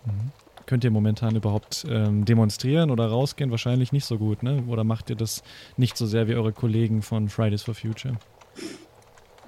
Mhm. 0.06 0.30
Könnt 0.66 0.84
ihr 0.84 0.92
momentan 0.92 1.34
überhaupt 1.34 1.84
ähm, 1.90 2.24
demonstrieren 2.24 2.92
oder 2.92 3.08
rausgehen? 3.08 3.50
Wahrscheinlich 3.50 3.90
nicht 3.90 4.04
so 4.04 4.18
gut, 4.18 4.44
ne? 4.44 4.62
Oder 4.68 4.84
macht 4.84 5.10
ihr 5.10 5.16
das 5.16 5.42
nicht 5.76 5.96
so 5.96 6.06
sehr 6.06 6.28
wie 6.28 6.36
eure 6.36 6.52
Kollegen 6.52 7.02
von 7.02 7.28
Fridays 7.28 7.62
for 7.62 7.74
Future? 7.74 8.14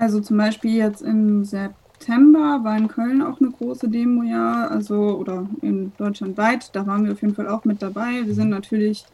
Also 0.00 0.20
zum 0.20 0.36
Beispiel 0.36 0.74
jetzt 0.74 1.00
im 1.00 1.44
September 1.44 2.60
war 2.64 2.76
in 2.76 2.88
Köln 2.88 3.22
auch 3.22 3.40
eine 3.40 3.52
große 3.52 3.88
Demo, 3.88 4.24
ja, 4.24 4.66
also 4.66 5.16
oder 5.16 5.46
in 5.60 5.92
Deutschland 5.96 6.36
weit, 6.36 6.74
da 6.74 6.88
waren 6.88 7.04
wir 7.04 7.12
auf 7.12 7.22
jeden 7.22 7.36
Fall 7.36 7.48
auch 7.48 7.64
mit 7.64 7.82
dabei. 7.82 8.22
Wir 8.24 8.34
sind 8.34 8.48
natürlich 8.48 9.04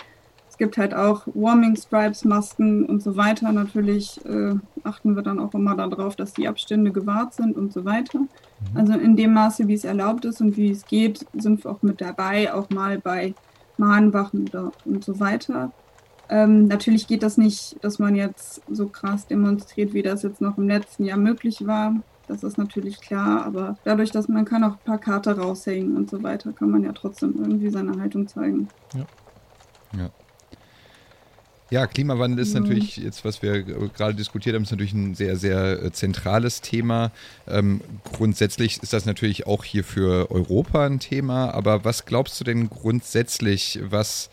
es 0.59 0.65
gibt 0.65 0.77
halt 0.77 0.93
auch 0.93 1.23
Warming 1.35 1.77
Stripes, 1.77 2.25
Masken 2.25 2.85
und 2.85 3.01
so 3.01 3.17
weiter. 3.17 3.53
Natürlich 3.53 4.21
äh, 4.27 4.57
achten 4.83 5.15
wir 5.15 5.23
dann 5.23 5.39
auch 5.39 5.55
immer 5.55 5.77
darauf, 5.77 6.17
dass 6.17 6.33
die 6.33 6.49
Abstände 6.49 6.91
gewahrt 6.91 7.33
sind 7.33 7.57
und 7.57 7.73
so 7.73 7.85
weiter. 7.85 8.19
Mhm. 8.19 8.29
Also 8.75 8.95
in 8.95 9.15
dem 9.15 9.35
Maße, 9.35 9.69
wie 9.69 9.75
es 9.75 9.85
erlaubt 9.85 10.25
ist 10.25 10.41
und 10.41 10.57
wie 10.57 10.73
es 10.73 10.85
geht, 10.85 11.25
sind 11.33 11.63
wir 11.63 11.71
auch 11.71 11.83
mit 11.83 12.01
dabei, 12.01 12.53
auch 12.53 12.71
mal 12.71 12.99
bei 12.99 13.35
Mahnwachen 13.77 14.49
oder, 14.49 14.73
und 14.85 15.05
so 15.05 15.21
weiter. 15.21 15.71
Ähm, 16.29 16.67
natürlich 16.67 17.07
geht 17.07 17.23
das 17.23 17.39
nicht, 17.39 17.77
dass 17.83 18.01
man 18.01 18.17
jetzt 18.17 18.61
so 18.69 18.89
krass 18.89 19.29
demonstriert, 19.29 19.95
wie 19.95 20.03
das 20.03 20.25
jetzt 20.25 20.41
noch 20.41 20.59
im 20.59 20.67
letzten 20.67 21.05
Jahr 21.05 21.19
möglich 21.19 21.69
war. 21.69 21.95
Das 22.27 22.43
ist 22.43 22.59
natürlich 22.59 23.01
klar, 23.01 23.47
aber 23.47 23.79
dadurch, 23.85 24.11
dass 24.11 24.27
man 24.27 24.45
kann 24.45 24.65
auch 24.65 24.73
ein 24.73 24.85
paar 24.85 24.99
Karte 24.99 25.39
raushängen 25.39 25.97
und 25.97 26.11
so 26.11 26.21
weiter, 26.25 26.53
kann 26.53 26.73
man 26.73 26.83
ja 26.83 26.91
trotzdem 26.91 27.37
irgendwie 27.39 27.71
seine 27.71 28.01
Haltung 28.01 28.27
zeigen. 28.27 28.67
Ja. 28.93 29.07
Ja. 29.97 30.11
Ja, 31.71 31.87
Klimawandel 31.87 32.39
ist 32.39 32.55
natürlich 32.55 32.97
jetzt, 32.97 33.27
was 33.27 33.43
wir 33.43 33.63
gerade 33.63 34.15
diskutiert 34.15 34.55
haben, 34.55 34.63
ist 34.63 34.71
natürlich 34.71 34.95
ein 34.95 35.15
sehr, 35.15 35.37
sehr 35.37 35.83
äh, 35.83 35.93
zentrales 35.93 36.63
Thema. 36.63 37.13
Ähm, 37.47 37.83
grundsätzlich 38.05 38.83
ist 38.83 38.95
das 38.95 39.05
natürlich 39.05 39.47
auch 39.47 39.65
hier 39.65 39.85
für 39.85 40.31
Europa 40.31 40.87
ein 40.87 40.99
Thema. 40.99 41.53
Aber 41.53 41.85
was 41.85 42.07
glaubst 42.07 42.41
du 42.41 42.45
denn 42.45 42.71
grundsätzlich, 42.71 43.81
was 43.83 44.31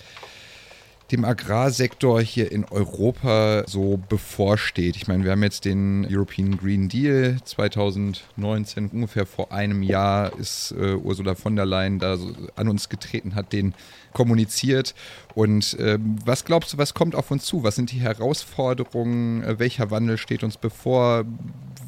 dem 1.12 1.24
Agrarsektor 1.24 2.22
hier 2.22 2.52
in 2.52 2.66
Europa 2.66 3.64
so 3.68 3.98
bevorsteht. 4.10 4.96
Ich 4.96 5.08
meine, 5.08 5.24
wir 5.24 5.32
haben 5.32 5.44
jetzt 5.44 5.66
den 5.66 6.08
European 6.10 6.58
Green 6.58 6.90
Deal 6.90 7.38
2019, 7.44 8.90
ungefähr 8.90 9.26
vor 9.26 9.52
einem 9.52 9.84
Jahr 9.84 10.38
ist 10.40 10.74
äh, 10.78 10.96
Ursula 10.96 11.36
von 11.36 11.56
der 11.56 11.66
Leyen 11.66 12.00
da 12.00 12.18
so 12.18 12.32
an 12.56 12.68
uns 12.68 12.90
getreten, 12.90 13.36
hat 13.36 13.54
den 13.54 13.76
kommuniziert. 14.14 14.96
Und 15.36 15.78
äh, 15.80 16.00
was 16.26 16.46
glaubst 16.46 16.74
du, 16.74 16.78
was 16.80 16.96
kommt 16.96 17.14
auf 17.14 17.30
uns 17.30 17.46
zu? 17.46 17.64
Was 17.64 17.76
sind 17.76 17.92
die 17.92 18.00
Herausforderungen? 18.00 19.44
Äh, 19.44 19.60
welcher 19.60 19.92
Wandel 19.92 20.18
steht 20.18 20.44
uns 20.44 20.58
bevor? 20.58 21.26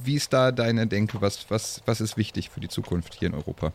Wie 0.04 0.16
ist 0.16 0.32
da 0.34 0.52
deine 0.52 0.86
Denke? 0.86 1.22
Was, 1.22 1.50
was, 1.50 1.82
was 1.86 2.02
ist 2.02 2.18
wichtig 2.18 2.50
für 2.52 2.60
die 2.60 2.68
Zukunft 2.68 3.16
hier 3.16 3.30
in 3.30 3.34
Europa? 3.34 3.74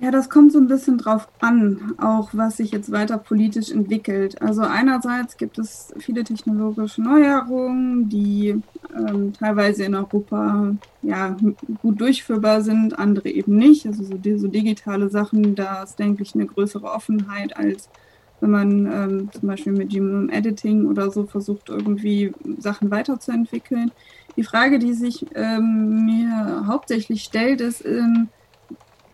Ja, 0.00 0.10
das 0.10 0.28
kommt 0.28 0.52
so 0.52 0.58
ein 0.58 0.66
bisschen 0.66 0.98
drauf 0.98 1.28
an, 1.40 1.94
auch 1.98 2.30
was 2.32 2.56
sich 2.56 2.72
jetzt 2.72 2.90
weiter 2.90 3.16
politisch 3.16 3.70
entwickelt. 3.70 4.42
Also 4.42 4.62
einerseits 4.62 5.36
gibt 5.36 5.56
es 5.56 5.94
viele 5.98 6.24
technologische 6.24 7.00
Neuerungen, 7.00 8.08
die 8.08 8.60
ähm, 8.94 9.32
teilweise 9.32 9.84
in 9.84 9.94
Europa 9.94 10.74
ja, 11.02 11.36
gut 11.80 12.00
durchführbar 12.00 12.62
sind, 12.62 12.98
andere 12.98 13.28
eben 13.30 13.56
nicht. 13.56 13.86
Also 13.86 14.02
so, 14.02 14.18
so 14.36 14.48
digitale 14.48 15.10
Sachen, 15.10 15.54
da 15.54 15.84
ist, 15.84 15.98
denke 15.98 16.24
ich, 16.24 16.34
eine 16.34 16.46
größere 16.46 16.90
Offenheit, 16.90 17.56
als 17.56 17.88
wenn 18.40 18.50
man 18.50 18.86
ähm, 18.92 19.30
zum 19.32 19.48
Beispiel 19.48 19.72
mit 19.72 19.90
Genome 19.90 20.32
Editing 20.32 20.86
oder 20.86 21.10
so 21.12 21.24
versucht, 21.24 21.68
irgendwie 21.68 22.32
Sachen 22.58 22.90
weiterzuentwickeln. 22.90 23.92
Die 24.36 24.42
Frage, 24.42 24.80
die 24.80 24.92
sich 24.92 25.24
ähm, 25.36 26.04
mir 26.04 26.64
hauptsächlich 26.66 27.22
stellt, 27.22 27.60
ist, 27.60 27.84
ähm, 27.86 28.28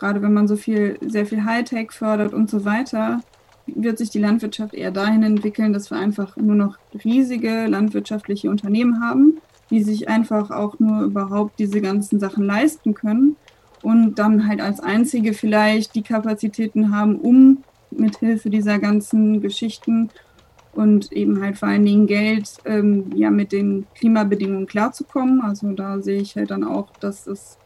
gerade 0.00 0.22
wenn 0.22 0.32
man 0.32 0.48
so 0.48 0.56
viel, 0.56 0.98
sehr 1.00 1.26
viel 1.26 1.44
Hightech 1.44 1.92
fördert 1.92 2.34
und 2.34 2.50
so 2.50 2.64
weiter, 2.64 3.20
wird 3.66 3.98
sich 3.98 4.10
die 4.10 4.18
Landwirtschaft 4.18 4.74
eher 4.74 4.90
dahin 4.90 5.22
entwickeln, 5.22 5.72
dass 5.72 5.90
wir 5.90 5.98
einfach 5.98 6.36
nur 6.36 6.56
noch 6.56 6.78
riesige 7.04 7.66
landwirtschaftliche 7.66 8.50
Unternehmen 8.50 9.00
haben, 9.00 9.38
die 9.70 9.82
sich 9.82 10.08
einfach 10.08 10.50
auch 10.50 10.78
nur 10.80 11.02
überhaupt 11.02 11.58
diese 11.58 11.80
ganzen 11.80 12.18
Sachen 12.18 12.44
leisten 12.44 12.94
können 12.94 13.36
und 13.82 14.18
dann 14.18 14.48
halt 14.48 14.60
als 14.60 14.80
einzige 14.80 15.34
vielleicht 15.34 15.94
die 15.94 16.02
Kapazitäten 16.02 16.94
haben, 16.94 17.16
um 17.16 17.58
mit 17.90 18.18
Hilfe 18.18 18.50
dieser 18.50 18.78
ganzen 18.78 19.40
Geschichten 19.40 20.10
und 20.72 21.12
eben 21.12 21.42
halt 21.42 21.58
vor 21.58 21.68
allen 21.68 21.84
Dingen 21.84 22.06
Geld, 22.06 22.54
ähm, 22.64 23.10
ja, 23.14 23.30
mit 23.30 23.52
den 23.52 23.86
Klimabedingungen 23.94 24.66
klarzukommen. 24.66 25.40
Also 25.42 25.72
da 25.72 26.00
sehe 26.00 26.20
ich 26.20 26.36
halt 26.36 26.50
dann 26.50 26.64
auch, 26.64 26.90
dass 27.00 27.26
es 27.26 27.58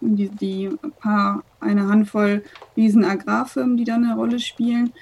die, 0.00 0.28
die 0.28 0.70
paar, 1.00 1.42
eine 1.60 1.88
Handvoll 1.88 2.42
riesen 2.76 3.04
Agrarfirmen, 3.04 3.76
die 3.76 3.84
da 3.84 3.94
eine 3.94 4.14
Rolle 4.14 4.38
spielen? 4.38 4.92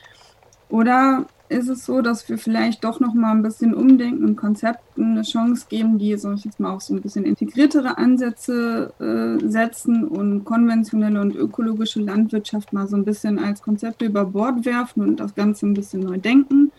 Oder 0.69 1.27
ist 1.49 1.69
es 1.69 1.85
so, 1.85 2.01
dass 2.01 2.29
wir 2.29 2.39
vielleicht 2.39 2.85
doch 2.85 3.01
noch 3.01 3.15
mal 3.15 3.33
ein 3.33 3.43
bisschen 3.43 3.75
umdenken 3.75 4.25
und 4.25 4.37
Konzepten 4.37 5.13
eine 5.13 5.23
Chance 5.23 5.67
geben, 5.69 5.99
die, 5.99 6.17
sag 6.17 6.37
ich 6.37 6.45
jetzt 6.45 6.59
mal, 6.59 6.75
auch 6.75 6.81
so 6.81 6.95
ein 6.95 7.03
bisschen 7.03 7.25
integriertere 7.25 7.99
Ansätze 7.99 8.93
äh, 8.99 9.47
setzen 9.49 10.09
und 10.09 10.45
konventionelle 10.45 11.21
und 11.21 11.37
ökologische 11.37 12.01
Landwirtschaft 12.01 12.73
mal 12.73 12.89
so 12.89 12.97
ein 12.97 13.05
bisschen 13.05 13.39
als 13.39 13.63
Konzepte 13.63 14.07
über 14.07 14.25
Bord 14.25 14.65
werfen 14.65 15.03
und 15.03 15.21
das 15.21 15.35
Ganze 15.35 15.67
ein 15.67 15.75
bisschen 15.75 16.01
neu 16.01 16.19
denken? 16.19 16.73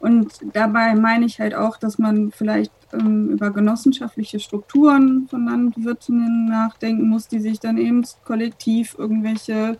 Und 0.00 0.32
dabei 0.52 0.94
meine 0.94 1.26
ich 1.26 1.40
halt 1.40 1.54
auch, 1.54 1.76
dass 1.76 1.98
man 1.98 2.30
vielleicht 2.30 2.72
ähm, 2.92 3.30
über 3.30 3.50
genossenschaftliche 3.50 4.38
Strukturen 4.38 5.26
von 5.28 5.46
Landwirtinnen 5.46 6.46
nachdenken 6.46 7.08
muss, 7.08 7.28
die 7.28 7.40
sich 7.40 7.58
dann 7.58 7.78
eben 7.78 8.04
kollektiv 8.24 8.94
irgendwelche 8.96 9.78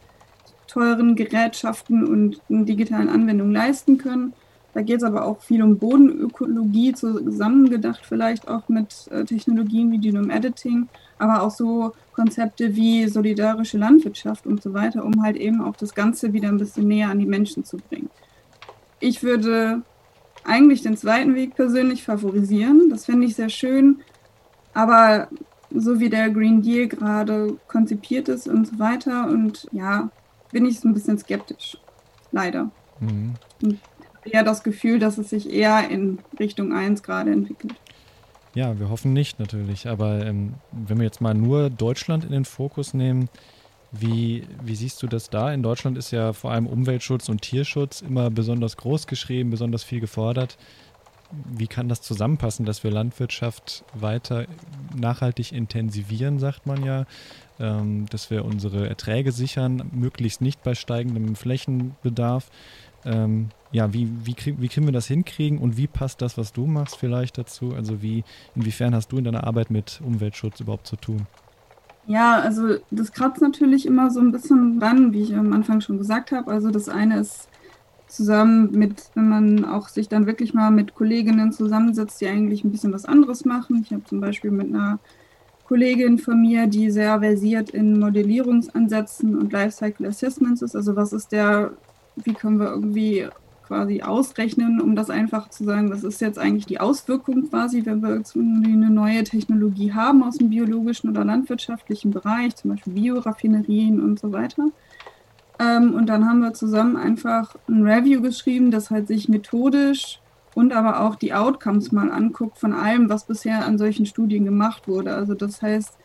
teuren 0.67 1.17
Gerätschaften 1.17 2.07
und 2.07 2.41
digitalen 2.49 3.09
Anwendungen 3.09 3.55
leisten 3.55 3.97
können. 3.99 4.35
Da 4.75 4.83
geht 4.83 4.99
es 4.99 5.03
aber 5.03 5.25
auch 5.25 5.41
viel 5.41 5.63
um 5.63 5.79
Bodenökologie, 5.79 6.93
zusammengedacht 6.93 8.05
vielleicht 8.05 8.49
auch 8.49 8.69
mit 8.69 9.09
äh, 9.11 9.25
Technologien 9.25 9.91
wie 9.91 9.99
Genome 9.99 10.33
Editing, 10.33 10.89
aber 11.19 11.43
auch 11.43 11.51
so 11.51 11.95
Konzepte 12.13 12.77
wie 12.77 13.09
solidarische 13.09 13.79
Landwirtschaft 13.79 14.47
und 14.47 14.63
so 14.63 14.75
weiter, 14.75 15.05
um 15.05 15.23
halt 15.23 15.37
eben 15.37 15.63
auch 15.63 15.75
das 15.75 15.95
Ganze 15.95 16.33
wieder 16.33 16.49
ein 16.49 16.59
bisschen 16.59 16.87
näher 16.87 17.09
an 17.09 17.19
die 17.19 17.27
Menschen 17.27 17.65
zu 17.65 17.79
bringen. 17.79 18.11
Ich 19.01 19.23
würde 19.23 19.83
eigentlich 20.49 20.83
den 20.83 20.97
zweiten 20.97 21.35
Weg 21.35 21.55
persönlich 21.55 22.03
favorisieren. 22.03 22.89
Das 22.91 23.05
finde 23.05 23.27
ich 23.27 23.37
sehr 23.37 23.51
schön. 23.51 24.01
Aber 24.75 25.29
so 25.71 26.01
wie 26.01 26.09
der 26.09 26.31
Green 26.31 26.63
Deal 26.63 26.89
gerade 26.89 27.57
konzipiert 27.69 28.29
ist 28.29 28.49
und 28.49 28.67
so 28.67 28.79
weiter, 28.79 29.29
und 29.29 29.69
ja, 29.73 30.11
bin 30.51 30.65
ich 30.65 30.81
so 30.81 30.89
ein 30.89 30.95
bisschen 30.95 31.19
skeptisch. 31.19 31.77
Leider. 32.33 32.71
Mhm. 33.01 33.35
Und 33.63 33.79
eher 34.25 34.43
das 34.43 34.63
Gefühl, 34.63 34.99
dass 34.99 35.19
es 35.19 35.31
sich 35.31 35.53
eher 35.53 35.89
in 35.89 36.19
Richtung 36.39 36.73
1 36.73 37.03
gerade 37.03 37.31
entwickelt. 37.31 37.75
Ja, 38.55 38.79
wir 38.79 38.89
hoffen 38.89 39.13
nicht 39.13 39.39
natürlich. 39.39 39.89
Aber 39.89 40.25
ähm, 40.25 40.55
wenn 40.73 40.99
wir 40.99 41.05
jetzt 41.05 41.21
mal 41.21 41.35
nur 41.35 41.71
Deutschland 41.71 42.25
in 42.25 42.33
den 42.33 42.45
Fokus 42.45 42.95
nehmen, 42.95 43.29
wie, 43.91 44.47
wie 44.63 44.75
siehst 44.75 45.03
du 45.03 45.07
das 45.07 45.31
da? 45.31 45.53
In 45.53 45.63
Deutschland 45.63 45.97
ist 45.97 46.11
ja 46.11 46.33
vor 46.33 46.53
allem 46.53 46.67
Umweltschutz 46.67 47.29
und 47.29 47.41
Tierschutz 47.41 48.03
immer 48.03 48.31
besonders 48.31 48.77
groß 48.77 49.07
geschrieben, 49.07 49.51
besonders 49.51 49.83
viel 49.83 50.01
gefordert. 50.01 50.59
Wie 51.31 51.67
kann 51.67 51.89
das 51.89 52.01
zusammenpassen, 52.01 52.65
dass 52.65 52.85
wir 52.85 52.91
Landwirtschaft 52.91 53.85
weiter 53.95 54.47
nachhaltig 54.97 55.53
intensivieren, 55.53 56.39
sagt 56.39 56.67
man 56.67 56.85
ja, 56.85 57.07
ähm, 57.61 58.07
dass 58.07 58.31
wir 58.31 58.45
unsere 58.45 58.89
Erträge 58.89 59.33
sichern, 59.33 59.91
möglichst 59.93 60.41
nicht 60.41 60.63
bei 60.63 60.75
steigendem 60.75 61.35
Flächenbedarf. 61.35 62.51
Ähm, 63.05 63.51
ja, 63.73 63.93
wie, 63.93 64.09
wie, 64.25 64.37
wie 64.59 64.69
können 64.69 64.87
wir 64.87 64.93
das 64.93 65.07
hinkriegen 65.07 65.59
und 65.59 65.77
wie 65.77 65.87
passt 65.87 66.23
das, 66.23 66.39
was 66.39 66.53
du 66.53 66.67
machst, 66.67 66.97
vielleicht 66.97 67.39
dazu? 67.39 67.75
Also 67.75 68.03
wie, 68.03 68.25
inwiefern 68.55 68.95
hast 68.95 69.13
du 69.13 69.19
in 69.19 69.25
deiner 69.25 69.45
Arbeit 69.45 69.71
mit 69.71 70.01
Umweltschutz 70.05 70.61
überhaupt 70.61 70.87
zu 70.87 70.97
tun? 70.97 71.27
Ja, 72.09 72.41
also 72.41 72.77
das 72.91 73.13
kratzt 73.13 73.43
natürlich 73.43 73.85
immer 73.85 74.11
so 74.11 74.21
ein 74.21 74.33
bisschen 74.33 74.83
ran, 74.83 75.13
wie 75.13 75.25
ich 75.25 75.37
am 75.37 75.53
Anfang 75.53 75.83
schon 75.83 75.99
gesagt 75.99 76.33
habe. 76.33 76.51
Also 76.51 76.71
das 76.71 76.89
eine 76.89 77.21
ist 77.21 77.49
zusammen 78.07 78.71
mit, 78.73 79.11
wenn 79.15 79.29
man 79.29 79.65
auch 79.67 79.89
sich 79.89 80.09
dann 80.09 80.25
wirklich 80.25 80.55
mal 80.55 80.71
mit 80.71 80.95
Kolleginnen 80.95 81.53
zusammensetzt, 81.53 82.19
die 82.23 82.27
eigentlich 82.27 82.65
ein 82.65 82.73
bisschen 82.73 82.95
was 82.95 83.05
anderes 83.05 83.45
machen. 83.45 83.83
Ich 83.85 83.93
habe 83.93 84.05
zum 84.05 84.21
Beispiel 84.21 84.51
mit 84.51 84.69
einer 84.69 85.01
Kollegin 85.67 86.17
von 86.17 86.41
mir, 86.41 86.67
die 86.67 86.91
sehr 86.91 87.21
versiert 87.21 87.69
in 87.71 87.99
Modellierungsansätzen 87.99 89.37
und 89.37 89.53
Lifecycle 89.53 90.07
Assessments 90.07 90.63
ist. 90.63 90.75
Also 90.75 90.97
was 90.97 91.13
ist 91.13 91.31
der, 91.31 91.73
wie 92.17 92.33
können 92.33 92.59
wir 92.59 92.71
irgendwie 92.71 93.29
quasi 93.69 94.03
ausrechnen, 94.03 94.81
um 94.81 94.97
das 94.97 95.11
einfach 95.11 95.51
zu 95.51 95.63
sagen, 95.63 95.91
das 95.91 96.03
ist 96.03 96.21
jetzt 96.21 96.39
eigentlich 96.39 96.67
die 96.67 96.81
Auswirkung 96.81 97.49
quasi, 97.49 97.85
wenn 97.85 98.03
wir 98.03 98.23
eine 98.35 98.91
neue 98.91 99.23
Technologie 99.23 99.93
haben 99.93 100.25
aus 100.25 100.39
dem 100.39 100.51
biologischen 100.51 101.11
oder 101.11 101.25
landwirtschaftlichen 101.25 102.11
Bereich, 102.11 102.57
zum 102.57 102.71
Beispiel 102.71 102.95
Bioraffinerien 102.95 104.01
und 104.01 104.19
so 104.19 104.33
weiter. 104.33 104.71
Ähm, 105.61 105.95
und 105.95 106.07
dann 106.07 106.27
haben 106.27 106.41
wir 106.41 106.55
zusammen 106.55 106.97
einfach 106.97 107.55
ein 107.69 107.87
Review 107.87 108.23
geschrieben, 108.23 108.71
das 108.71 108.91
halt 108.91 109.07
sich 109.07 109.29
methodisch 109.29 110.21
und 110.55 110.73
aber 110.73 111.01
auch 111.01 111.15
die 111.15 111.35
Outcomes 111.35 111.93
mal 111.93 112.11
anguckt 112.11 112.59
von 112.59 112.73
allem, 112.73 113.09
was 113.09 113.25
bisher 113.25 113.67
an 113.67 113.77
solchen 113.77 114.07
Studien 114.07 114.45
gemacht 114.45 114.89
wurde. 114.89 115.15
Also 115.15 115.35
das 115.35 115.61
heißt, 115.61 115.99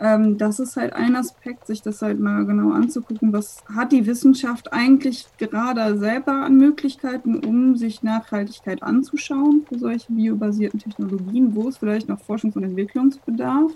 ähm, 0.00 0.38
das 0.38 0.58
ist 0.58 0.76
halt 0.76 0.92
ein 0.92 1.14
Aspekt, 1.14 1.66
sich 1.66 1.80
das 1.80 2.02
halt 2.02 2.18
mal 2.18 2.44
genau 2.44 2.72
anzugucken, 2.72 3.32
was 3.32 3.62
hat 3.72 3.92
die 3.92 4.06
Wissenschaft 4.06 4.72
eigentlich 4.72 5.26
gerade 5.38 5.96
selber 5.98 6.32
an 6.44 6.56
Möglichkeiten, 6.56 7.38
um 7.38 7.76
sich 7.76 8.02
Nachhaltigkeit 8.02 8.82
anzuschauen 8.82 9.64
für 9.68 9.78
solche 9.78 10.12
biobasierten 10.12 10.80
Technologien, 10.80 11.54
wo 11.54 11.68
es 11.68 11.78
vielleicht 11.78 12.08
noch 12.08 12.20
Forschungs- 12.20 12.56
und 12.56 12.64
Entwicklungsbedarf, 12.64 13.70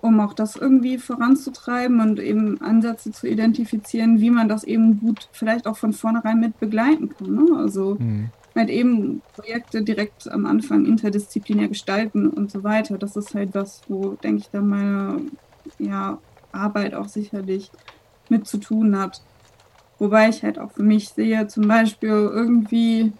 um 0.00 0.18
auch 0.20 0.32
das 0.32 0.56
irgendwie 0.56 0.96
voranzutreiben 0.96 2.00
und 2.00 2.18
eben 2.18 2.60
Ansätze 2.62 3.10
zu 3.10 3.28
identifizieren, 3.28 4.20
wie 4.20 4.30
man 4.30 4.48
das 4.48 4.64
eben 4.64 5.00
gut 5.00 5.28
vielleicht 5.32 5.66
auch 5.66 5.76
von 5.76 5.92
vornherein 5.92 6.40
mit 6.40 6.58
begleiten 6.58 7.10
kann. 7.10 7.34
Ne? 7.34 7.58
Also 7.58 7.96
mhm 7.98 8.30
halt 8.56 8.70
eben 8.70 9.22
Projekte 9.34 9.82
direkt 9.82 10.30
am 10.30 10.46
Anfang 10.46 10.86
interdisziplinär 10.86 11.68
gestalten 11.68 12.28
und 12.28 12.50
so 12.50 12.64
weiter. 12.64 12.98
Das 12.98 13.16
ist 13.16 13.34
halt 13.34 13.54
was, 13.54 13.82
wo, 13.88 14.14
denke 14.14 14.42
ich, 14.42 14.48
da 14.50 14.60
meine 14.60 15.22
ja, 15.78 16.18
Arbeit 16.52 16.94
auch 16.94 17.08
sicherlich 17.08 17.70
mit 18.28 18.46
zu 18.46 18.58
tun 18.58 18.98
hat. 18.98 19.20
Wobei 19.98 20.28
ich 20.28 20.42
halt 20.42 20.58
auch 20.58 20.72
für 20.72 20.82
mich 20.82 21.10
sehe, 21.10 21.46
zum 21.46 21.68
Beispiel 21.68 22.08
irgendwie 22.10 23.12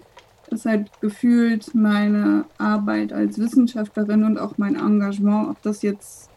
ist 0.50 0.66
halt 0.66 0.90
gefühlt 1.00 1.74
meine 1.74 2.44
Arbeit 2.58 3.12
als 3.12 3.38
Wissenschaftlerin 3.38 4.24
und 4.24 4.38
auch 4.38 4.58
mein 4.58 4.76
Engagement, 4.76 5.50
ob 5.50 5.62
das 5.62 5.82
jetzt 5.82 6.30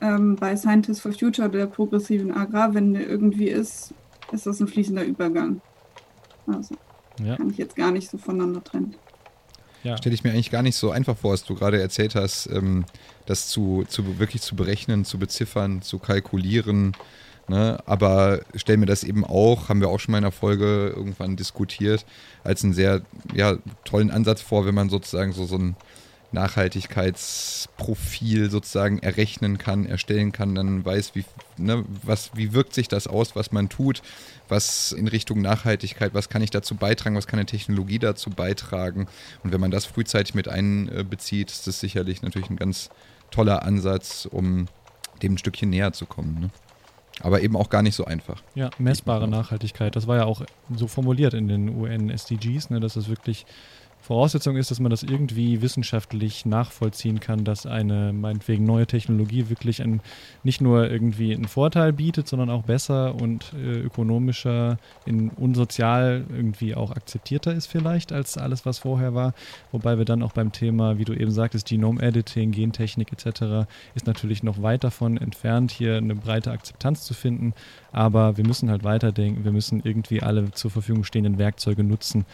ähm, 0.00 0.36
bei 0.36 0.56
Scientists 0.56 1.00
for 1.00 1.12
Future 1.12 1.48
der 1.48 1.66
progressiven 1.66 2.32
Agrarwende 2.32 3.02
irgendwie 3.02 3.48
ist, 3.48 3.94
ist 4.32 4.46
das 4.46 4.60
ein 4.60 4.66
fließender 4.66 5.04
Übergang. 5.04 5.60
Also. 6.46 6.74
Ja. 7.22 7.36
Kann 7.36 7.50
ich 7.50 7.58
jetzt 7.58 7.76
gar 7.76 7.90
nicht 7.90 8.10
so 8.10 8.18
voneinander 8.18 8.62
trennen. 8.62 8.94
Ja. 9.82 9.98
Stelle 9.98 10.14
ich 10.14 10.24
mir 10.24 10.30
eigentlich 10.30 10.50
gar 10.50 10.62
nicht 10.62 10.76
so 10.76 10.90
einfach 10.90 11.16
vor, 11.16 11.32
was 11.32 11.44
du 11.44 11.54
gerade 11.54 11.80
erzählt 11.80 12.14
hast, 12.14 12.46
ähm, 12.46 12.86
das 13.26 13.48
zu, 13.48 13.84
zu 13.86 14.18
wirklich 14.18 14.40
zu 14.40 14.56
berechnen, 14.56 15.04
zu 15.04 15.18
beziffern, 15.18 15.82
zu 15.82 15.98
kalkulieren. 15.98 16.96
Ne? 17.48 17.78
Aber 17.84 18.40
stell 18.54 18.78
mir 18.78 18.86
das 18.86 19.04
eben 19.04 19.24
auch, 19.24 19.68
haben 19.68 19.80
wir 19.80 19.88
auch 19.90 20.00
schon 20.00 20.12
mal 20.12 20.18
in 20.18 20.24
einer 20.24 20.32
Folge 20.32 20.92
irgendwann 20.96 21.36
diskutiert, 21.36 22.06
als 22.42 22.64
einen 22.64 22.72
sehr 22.72 23.02
ja, 23.34 23.58
tollen 23.84 24.10
Ansatz 24.10 24.40
vor, 24.40 24.64
wenn 24.64 24.74
man 24.74 24.88
sozusagen 24.88 25.32
so, 25.32 25.44
so 25.44 25.56
ein 25.56 25.76
Nachhaltigkeitsprofil 26.34 28.50
sozusagen 28.50 28.98
errechnen 28.98 29.56
kann, 29.56 29.86
erstellen 29.86 30.32
kann, 30.32 30.54
dann 30.54 30.84
weiß, 30.84 31.14
wie, 31.14 31.24
ne, 31.56 31.84
was, 32.02 32.32
wie 32.34 32.52
wirkt 32.52 32.74
sich 32.74 32.88
das 32.88 33.06
aus, 33.06 33.34
was 33.34 33.52
man 33.52 33.70
tut, 33.70 34.02
was 34.48 34.92
in 34.92 35.08
Richtung 35.08 35.40
Nachhaltigkeit, 35.40 36.12
was 36.12 36.28
kann 36.28 36.42
ich 36.42 36.50
dazu 36.50 36.74
beitragen, 36.74 37.16
was 37.16 37.26
kann 37.26 37.38
eine 37.38 37.46
Technologie 37.46 37.98
dazu 37.98 38.28
beitragen. 38.30 39.06
Und 39.42 39.52
wenn 39.52 39.60
man 39.60 39.70
das 39.70 39.86
frühzeitig 39.86 40.34
mit 40.34 40.48
einbezieht, 40.48 41.50
ist 41.50 41.66
das 41.66 41.80
sicherlich 41.80 42.20
natürlich 42.20 42.50
ein 42.50 42.56
ganz 42.56 42.90
toller 43.30 43.62
Ansatz, 43.62 44.28
um 44.30 44.66
dem 45.22 45.34
ein 45.34 45.38
Stückchen 45.38 45.70
näher 45.70 45.92
zu 45.92 46.06
kommen. 46.06 46.40
Ne? 46.40 46.50
Aber 47.20 47.42
eben 47.42 47.56
auch 47.56 47.70
gar 47.70 47.82
nicht 47.82 47.94
so 47.94 48.04
einfach. 48.04 48.42
Ja, 48.54 48.70
messbare 48.78 49.28
Nachhaltigkeit. 49.28 49.94
Das 49.94 50.06
war 50.06 50.16
ja 50.16 50.24
auch 50.24 50.42
so 50.74 50.88
formuliert 50.88 51.34
in 51.34 51.48
den 51.48 51.68
UN-SDGs, 51.68 52.70
ne, 52.70 52.80
dass 52.80 52.96
es 52.96 53.08
wirklich 53.08 53.46
Voraussetzung 54.04 54.56
ist, 54.56 54.70
dass 54.70 54.80
man 54.80 54.90
das 54.90 55.02
irgendwie 55.02 55.62
wissenschaftlich 55.62 56.44
nachvollziehen 56.44 57.20
kann, 57.20 57.44
dass 57.44 57.64
eine 57.64 58.12
meinetwegen 58.12 58.64
neue 58.64 58.86
Technologie 58.86 59.48
wirklich 59.48 59.80
ein, 59.80 60.02
nicht 60.42 60.60
nur 60.60 60.90
irgendwie 60.90 61.34
einen 61.34 61.48
Vorteil 61.48 61.94
bietet, 61.94 62.28
sondern 62.28 62.50
auch 62.50 62.64
besser 62.64 63.14
und 63.14 63.54
äh, 63.54 63.78
ökonomischer 63.80 64.76
in, 65.06 65.30
und 65.30 65.56
irgendwie 65.56 66.74
auch 66.74 66.90
akzeptierter 66.90 67.54
ist 67.54 67.66
vielleicht 67.66 68.12
als 68.12 68.36
alles, 68.36 68.66
was 68.66 68.80
vorher 68.80 69.14
war. 69.14 69.32
Wobei 69.72 69.96
wir 69.96 70.04
dann 70.04 70.22
auch 70.22 70.32
beim 70.32 70.52
Thema, 70.52 70.98
wie 70.98 71.06
du 71.06 71.14
eben 71.14 71.30
sagtest, 71.30 71.66
Genome-Editing, 71.66 72.52
Gentechnik 72.52 73.10
etc. 73.10 73.66
ist 73.94 74.06
natürlich 74.06 74.42
noch 74.42 74.60
weit 74.60 74.84
davon 74.84 75.16
entfernt, 75.16 75.70
hier 75.70 75.96
eine 75.96 76.14
breite 76.14 76.50
Akzeptanz 76.50 77.04
zu 77.04 77.14
finden. 77.14 77.54
Aber 77.90 78.36
wir 78.36 78.46
müssen 78.46 78.70
halt 78.70 78.84
weiterdenken, 78.84 79.44
wir 79.44 79.52
müssen 79.52 79.80
irgendwie 79.82 80.22
alle 80.22 80.50
zur 80.50 80.70
Verfügung 80.70 81.04
stehenden 81.04 81.38
Werkzeuge 81.38 81.84
nutzen 81.84 82.26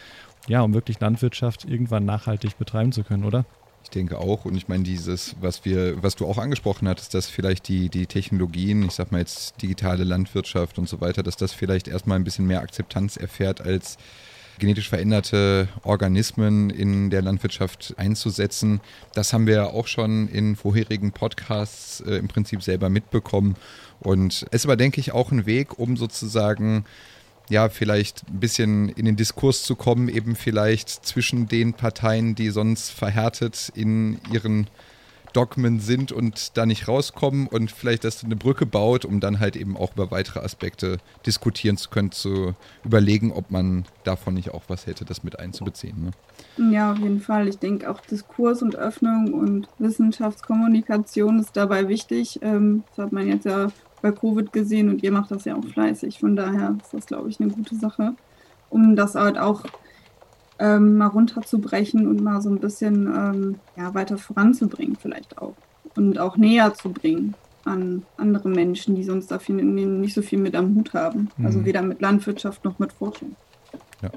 ja, 0.48 0.62
um 0.62 0.74
wirklich 0.74 1.00
Landwirtschaft 1.00 1.64
irgendwann 1.64 2.04
nachhaltig 2.04 2.58
betreiben 2.58 2.92
zu 2.92 3.02
können, 3.02 3.24
oder? 3.24 3.44
Ich 3.82 3.90
denke 3.90 4.18
auch. 4.18 4.44
Und 4.44 4.56
ich 4.56 4.68
meine, 4.68 4.84
dieses, 4.84 5.36
was 5.40 5.64
wir, 5.64 6.02
was 6.02 6.16
du 6.16 6.26
auch 6.26 6.38
angesprochen 6.38 6.88
hattest, 6.88 7.14
dass 7.14 7.28
vielleicht 7.28 7.68
die, 7.68 7.88
die 7.88 8.06
Technologien, 8.06 8.82
ich 8.82 8.92
sag 8.92 9.10
mal 9.10 9.18
jetzt 9.18 9.60
digitale 9.62 10.04
Landwirtschaft 10.04 10.78
und 10.78 10.88
so 10.88 11.00
weiter, 11.00 11.22
dass 11.22 11.36
das 11.36 11.52
vielleicht 11.52 11.88
erstmal 11.88 12.18
ein 12.18 12.24
bisschen 12.24 12.46
mehr 12.46 12.60
Akzeptanz 12.60 13.16
erfährt 13.16 13.60
als 13.60 13.96
genetisch 14.58 14.90
veränderte 14.90 15.68
Organismen 15.82 16.70
in 16.70 17.10
der 17.10 17.22
Landwirtschaft 17.22 17.94
einzusetzen. 17.96 18.80
Das 19.14 19.32
haben 19.32 19.46
wir 19.46 19.70
auch 19.70 19.86
schon 19.86 20.28
in 20.28 20.54
vorherigen 20.54 21.12
Podcasts 21.12 22.00
äh, 22.00 22.16
im 22.16 22.28
Prinzip 22.28 22.62
selber 22.62 22.90
mitbekommen. 22.90 23.56
Und 24.00 24.46
es 24.50 24.68
war, 24.68 24.76
denke 24.76 25.00
ich, 25.00 25.12
auch 25.12 25.32
ein 25.32 25.46
Weg, 25.46 25.78
um 25.78 25.96
sozusagen 25.96 26.84
ja, 27.50 27.68
vielleicht 27.68 28.22
ein 28.30 28.40
bisschen 28.40 28.88
in 28.88 29.04
den 29.04 29.16
Diskurs 29.16 29.64
zu 29.64 29.74
kommen, 29.74 30.08
eben 30.08 30.36
vielleicht 30.36 30.88
zwischen 30.88 31.48
den 31.48 31.74
Parteien, 31.74 32.34
die 32.34 32.50
sonst 32.50 32.90
verhärtet 32.90 33.72
in 33.74 34.20
ihren 34.32 34.68
Dogmen 35.32 35.80
sind 35.80 36.12
und 36.12 36.56
da 36.56 36.66
nicht 36.66 36.88
rauskommen 36.88 37.46
und 37.46 37.70
vielleicht, 37.70 38.04
dass 38.04 38.24
eine 38.24 38.36
Brücke 38.36 38.66
baut, 38.66 39.04
um 39.04 39.20
dann 39.20 39.38
halt 39.38 39.56
eben 39.56 39.76
auch 39.76 39.94
über 39.94 40.10
weitere 40.10 40.40
Aspekte 40.40 40.98
diskutieren 41.26 41.76
zu 41.76 41.90
können, 41.90 42.10
zu 42.10 42.54
überlegen, 42.84 43.32
ob 43.32 43.50
man 43.50 43.84
davon 44.04 44.34
nicht 44.34 44.50
auch 44.50 44.62
was 44.68 44.86
hätte, 44.86 45.04
das 45.04 45.22
mit 45.22 45.38
einzubeziehen. 45.38 46.10
Ne? 46.58 46.72
Ja, 46.72 46.92
auf 46.92 46.98
jeden 46.98 47.20
Fall. 47.20 47.48
Ich 47.48 47.58
denke 47.58 47.90
auch 47.90 48.00
Diskurs 48.00 48.62
und 48.62 48.76
Öffnung 48.76 49.32
und 49.34 49.68
Wissenschaftskommunikation 49.78 51.38
ist 51.38 51.56
dabei 51.56 51.88
wichtig. 51.88 52.40
Ähm, 52.42 52.84
das 52.90 53.06
hat 53.06 53.12
man 53.12 53.28
jetzt 53.28 53.44
ja 53.44 53.68
bei 54.02 54.12
Covid 54.12 54.52
gesehen 54.52 54.88
und 54.88 55.02
ihr 55.02 55.12
macht 55.12 55.30
das 55.30 55.44
ja 55.44 55.56
auch 55.56 55.64
fleißig. 55.64 56.18
Von 56.18 56.36
daher 56.36 56.76
ist 56.82 56.92
das, 56.92 57.06
glaube 57.06 57.28
ich, 57.28 57.40
eine 57.40 57.50
gute 57.50 57.76
Sache, 57.76 58.14
um 58.68 58.96
das 58.96 59.14
halt 59.14 59.38
auch 59.38 59.64
ähm, 60.58 60.98
mal 60.98 61.06
runterzubrechen 61.06 62.06
und 62.06 62.22
mal 62.22 62.40
so 62.40 62.50
ein 62.50 62.60
bisschen 62.60 63.06
ähm, 63.06 63.60
ja, 63.76 63.94
weiter 63.94 64.18
voranzubringen, 64.18 64.96
vielleicht 64.96 65.38
auch. 65.38 65.54
Und 65.96 66.18
auch 66.18 66.36
näher 66.36 66.74
zu 66.74 66.90
bringen 66.90 67.34
an 67.64 68.04
andere 68.16 68.48
Menschen, 68.48 68.94
die 68.94 69.04
sonst 69.04 69.30
dafür 69.30 69.54
nicht 69.56 70.14
so 70.14 70.22
viel 70.22 70.38
mit 70.38 70.54
am 70.54 70.74
Hut 70.74 70.94
haben. 70.94 71.28
Also 71.30 71.38
mhm. 71.38 71.46
Also 71.46 71.64
weder 71.64 71.82
mit 71.82 72.00
Landwirtschaft 72.00 72.64
noch 72.64 72.78
mit 72.78 72.92
Forschung. 72.92 73.36
Ja. 74.02 74.10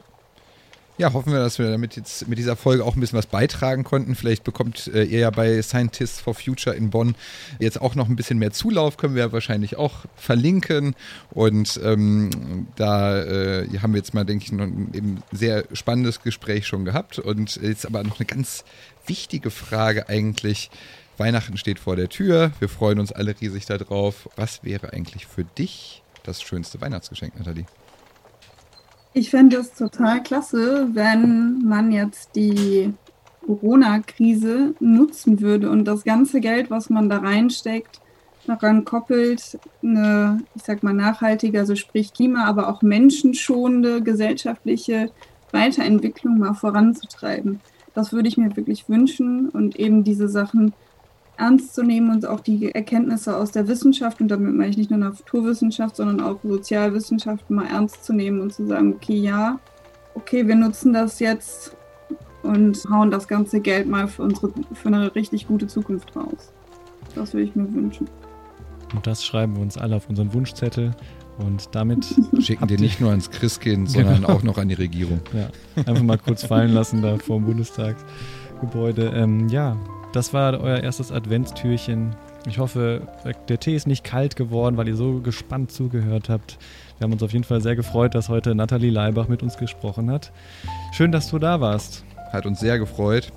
Ja, 0.99 1.11
hoffen 1.11 1.33
wir, 1.33 1.39
dass 1.39 1.57
wir 1.57 1.71
damit 1.71 1.95
jetzt 1.95 2.27
mit 2.27 2.37
dieser 2.37 2.55
Folge 2.55 2.85
auch 2.85 2.95
ein 2.95 2.99
bisschen 2.99 3.17
was 3.17 3.25
beitragen 3.25 3.83
konnten. 3.83 4.13
Vielleicht 4.13 4.43
bekommt 4.43 4.87
äh, 4.93 5.03
ihr 5.03 5.19
ja 5.19 5.31
bei 5.31 5.59
Scientists 5.63 6.19
for 6.19 6.35
Future 6.35 6.75
in 6.75 6.91
Bonn 6.91 7.15
jetzt 7.57 7.81
auch 7.81 7.95
noch 7.95 8.07
ein 8.07 8.15
bisschen 8.15 8.37
mehr 8.37 8.51
Zulauf, 8.51 8.97
können 8.97 9.15
wir 9.15 9.23
ja 9.23 9.31
wahrscheinlich 9.31 9.75
auch 9.75 10.05
verlinken. 10.15 10.95
Und 11.31 11.79
ähm, 11.83 12.67
da 12.75 13.23
äh, 13.23 13.67
haben 13.79 13.93
wir 13.93 13.97
jetzt 13.97 14.13
mal, 14.13 14.23
denke 14.23 14.45
ich, 14.45 14.51
noch 14.51 14.65
ein 14.65 15.23
sehr 15.31 15.65
spannendes 15.73 16.21
Gespräch 16.21 16.67
schon 16.67 16.85
gehabt. 16.85 17.17
Und 17.17 17.55
jetzt 17.55 17.87
aber 17.87 18.03
noch 18.03 18.19
eine 18.19 18.27
ganz 18.27 18.63
wichtige 19.07 19.49
Frage 19.49 20.09
eigentlich. 20.09 20.69
Weihnachten 21.17 21.57
steht 21.57 21.79
vor 21.79 21.95
der 21.95 22.09
Tür. 22.09 22.51
Wir 22.59 22.69
freuen 22.69 22.99
uns 22.99 23.11
alle 23.11 23.33
riesig 23.41 23.65
darauf. 23.65 24.29
Was 24.35 24.63
wäre 24.63 24.93
eigentlich 24.93 25.25
für 25.25 25.43
dich 25.43 26.03
das 26.21 26.43
schönste 26.43 26.81
Weihnachtsgeschenk, 26.81 27.35
Nathalie? 27.35 27.65
Ich 29.15 29.29
fände 29.29 29.57
es 29.57 29.73
total 29.73 30.23
klasse, 30.23 30.89
wenn 30.93 31.63
man 31.63 31.91
jetzt 31.91 32.35
die 32.35 32.93
Corona-Krise 33.45 34.73
nutzen 34.79 35.39
würde 35.39 35.69
und 35.69 35.85
das 35.85 36.03
ganze 36.03 36.39
Geld, 36.39 36.71
was 36.71 36.89
man 36.89 37.09
da 37.09 37.17
reinsteckt, 37.17 38.01
daran 38.47 38.85
koppelt, 38.85 39.59
eine, 39.83 40.39
ich 40.55 40.63
sag 40.63 40.81
mal, 40.81 40.93
nachhaltige, 40.93 41.59
also 41.59 41.75
sprich 41.75 42.13
Klima, 42.13 42.45
aber 42.45 42.69
auch 42.69 42.81
menschenschonende 42.81 44.01
gesellschaftliche 44.01 45.11
Weiterentwicklung 45.51 46.39
mal 46.39 46.55
voranzutreiben. 46.55 47.59
Das 47.93 48.13
würde 48.13 48.27
ich 48.27 48.37
mir 48.37 48.55
wirklich 48.57 48.89
wünschen 48.89 49.49
und 49.49 49.75
eben 49.75 50.03
diese 50.03 50.27
Sachen 50.27 50.73
ernst 51.37 51.73
zu 51.73 51.83
nehmen 51.83 52.11
und 52.11 52.25
auch 52.25 52.39
die 52.39 52.73
Erkenntnisse 52.73 53.35
aus 53.35 53.51
der 53.51 53.67
Wissenschaft, 53.67 54.21
und 54.21 54.27
damit 54.27 54.53
meine 54.53 54.69
ich 54.69 54.77
nicht 54.77 54.91
nur 54.91 54.99
Naturwissenschaft, 54.99 55.95
sondern 55.95 56.21
auch 56.21 56.39
Sozialwissenschaften 56.43 57.55
mal 57.55 57.67
ernst 57.67 58.03
zu 58.03 58.13
nehmen 58.13 58.41
und 58.41 58.53
zu 58.53 58.67
sagen, 58.67 58.93
okay, 58.93 59.17
ja, 59.17 59.59
okay, 60.15 60.47
wir 60.47 60.55
nutzen 60.55 60.93
das 60.93 61.19
jetzt 61.19 61.75
und 62.43 62.77
hauen 62.89 63.09
das 63.09 63.27
ganze 63.27 63.59
Geld 63.59 63.87
mal 63.87 64.07
für, 64.07 64.23
unsere, 64.23 64.51
für 64.73 64.87
eine 64.87 65.13
richtig 65.15 65.47
gute 65.47 65.67
Zukunft 65.67 66.15
raus. 66.15 66.51
Das 67.15 67.33
würde 67.33 67.45
ich 67.45 67.55
mir 67.55 67.71
wünschen. 67.73 68.07
Und 68.93 69.07
das 69.07 69.23
schreiben 69.23 69.55
wir 69.55 69.63
uns 69.63 69.77
alle 69.77 69.95
auf 69.95 70.09
unseren 70.09 70.33
Wunschzettel. 70.33 70.91
Und 71.39 71.69
damit 71.73 72.05
schicken 72.39 72.67
dir 72.67 72.79
nicht 72.79 73.01
nur 73.01 73.09
ans 73.09 73.31
Christkind, 73.31 73.89
sondern 73.89 74.21
genau. 74.21 74.29
auch 74.29 74.43
noch 74.43 74.57
an 74.57 74.67
die 74.67 74.75
Regierung. 74.75 75.21
Ja, 75.33 75.49
einfach 75.77 76.03
mal 76.03 76.17
kurz 76.17 76.45
fallen 76.45 76.73
lassen 76.73 77.01
da 77.01 77.17
vor 77.17 77.37
dem 77.37 77.45
Bundestagsgebäude. 77.45 79.11
Ähm, 79.15 79.49
ja, 79.49 79.75
das 80.13 80.33
war 80.33 80.59
euer 80.59 80.79
erstes 80.79 81.11
Adventstürchen 81.11 82.15
Ich 82.47 82.59
hoffe, 82.59 83.01
der 83.49 83.59
Tee 83.59 83.75
ist 83.75 83.87
nicht 83.87 84.03
kalt 84.03 84.35
geworden, 84.35 84.77
weil 84.77 84.87
ihr 84.87 84.95
so 84.95 85.19
gespannt 85.19 85.71
zugehört 85.71 86.29
habt. 86.29 86.57
Wir 86.97 87.05
haben 87.05 87.13
uns 87.13 87.23
auf 87.23 87.33
jeden 87.33 87.43
Fall 87.43 87.61
sehr 87.61 87.75
gefreut, 87.75 88.15
dass 88.15 88.29
heute 88.29 88.53
Nathalie 88.53 88.91
Leibach 88.91 89.27
mit 89.27 89.43
uns 89.43 89.57
gesprochen 89.57 90.11
hat. 90.11 90.31
Schön, 90.93 91.11
dass 91.11 91.29
du 91.29 91.39
da 91.39 91.59
warst. 91.59 92.03
Hat 92.31 92.45
uns 92.45 92.59
sehr 92.59 92.79
gefreut. 92.79 93.31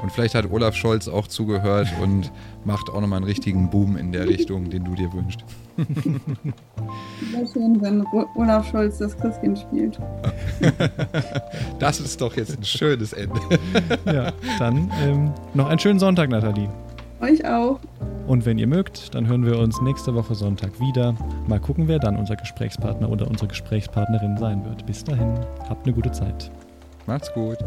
Und 0.00 0.10
vielleicht 0.10 0.34
hat 0.34 0.50
Olaf 0.50 0.74
Scholz 0.74 1.06
auch 1.06 1.28
zugehört 1.28 1.88
und 2.02 2.32
macht 2.64 2.88
auch 2.88 3.00
nochmal 3.00 3.18
einen 3.18 3.26
richtigen 3.26 3.70
Boom 3.70 3.96
in 3.96 4.10
der 4.10 4.26
Richtung, 4.28 4.70
den 4.70 4.84
du 4.84 4.94
dir 4.94 5.12
wünschst. 5.12 5.44
Sehr 5.76 7.46
schön, 7.52 7.80
wenn 7.80 8.04
Olaf 8.34 8.70
Scholz 8.70 8.98
das 8.98 9.16
Christkind 9.16 9.58
spielt. 9.58 9.98
Das 11.78 11.98
ist 11.98 12.20
doch 12.20 12.36
jetzt 12.36 12.56
ein 12.56 12.64
schönes 12.64 13.12
Ende. 13.12 13.40
Ja, 14.06 14.32
dann 14.58 14.90
ähm, 15.02 15.32
noch 15.52 15.66
einen 15.66 15.80
schönen 15.80 15.98
Sonntag, 15.98 16.30
Nathalie. 16.30 16.68
Euch 17.20 17.44
auch. 17.44 17.80
Und 18.26 18.46
wenn 18.46 18.58
ihr 18.58 18.66
mögt, 18.66 19.14
dann 19.14 19.26
hören 19.26 19.44
wir 19.44 19.58
uns 19.58 19.80
nächste 19.80 20.14
Woche 20.14 20.34
Sonntag 20.34 20.78
wieder. 20.80 21.14
Mal 21.48 21.60
gucken, 21.60 21.88
wer 21.88 21.98
dann 21.98 22.16
unser 22.16 22.36
Gesprächspartner 22.36 23.08
oder 23.08 23.26
unsere 23.28 23.48
Gesprächspartnerin 23.48 24.36
sein 24.38 24.64
wird. 24.64 24.86
Bis 24.86 25.02
dahin, 25.02 25.38
habt 25.68 25.86
eine 25.86 25.94
gute 25.94 26.12
Zeit. 26.12 26.50
Macht's 27.06 27.32
gut. 27.32 27.58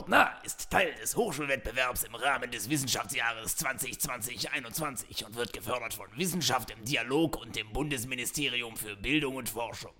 Krautnah 0.00 0.40
ist 0.44 0.70
Teil 0.70 0.94
des 0.94 1.14
Hochschulwettbewerbs 1.14 2.04
im 2.04 2.14
Rahmen 2.14 2.50
des 2.50 2.70
Wissenschaftsjahres 2.70 3.58
2020-21 3.58 5.26
und 5.26 5.34
wird 5.34 5.52
gefördert 5.52 5.92
von 5.92 6.06
Wissenschaft 6.16 6.70
im 6.70 6.82
Dialog 6.86 7.36
und 7.36 7.54
dem 7.54 7.70
Bundesministerium 7.70 8.78
für 8.78 8.96
Bildung 8.96 9.36
und 9.36 9.50
Forschung. 9.50 9.92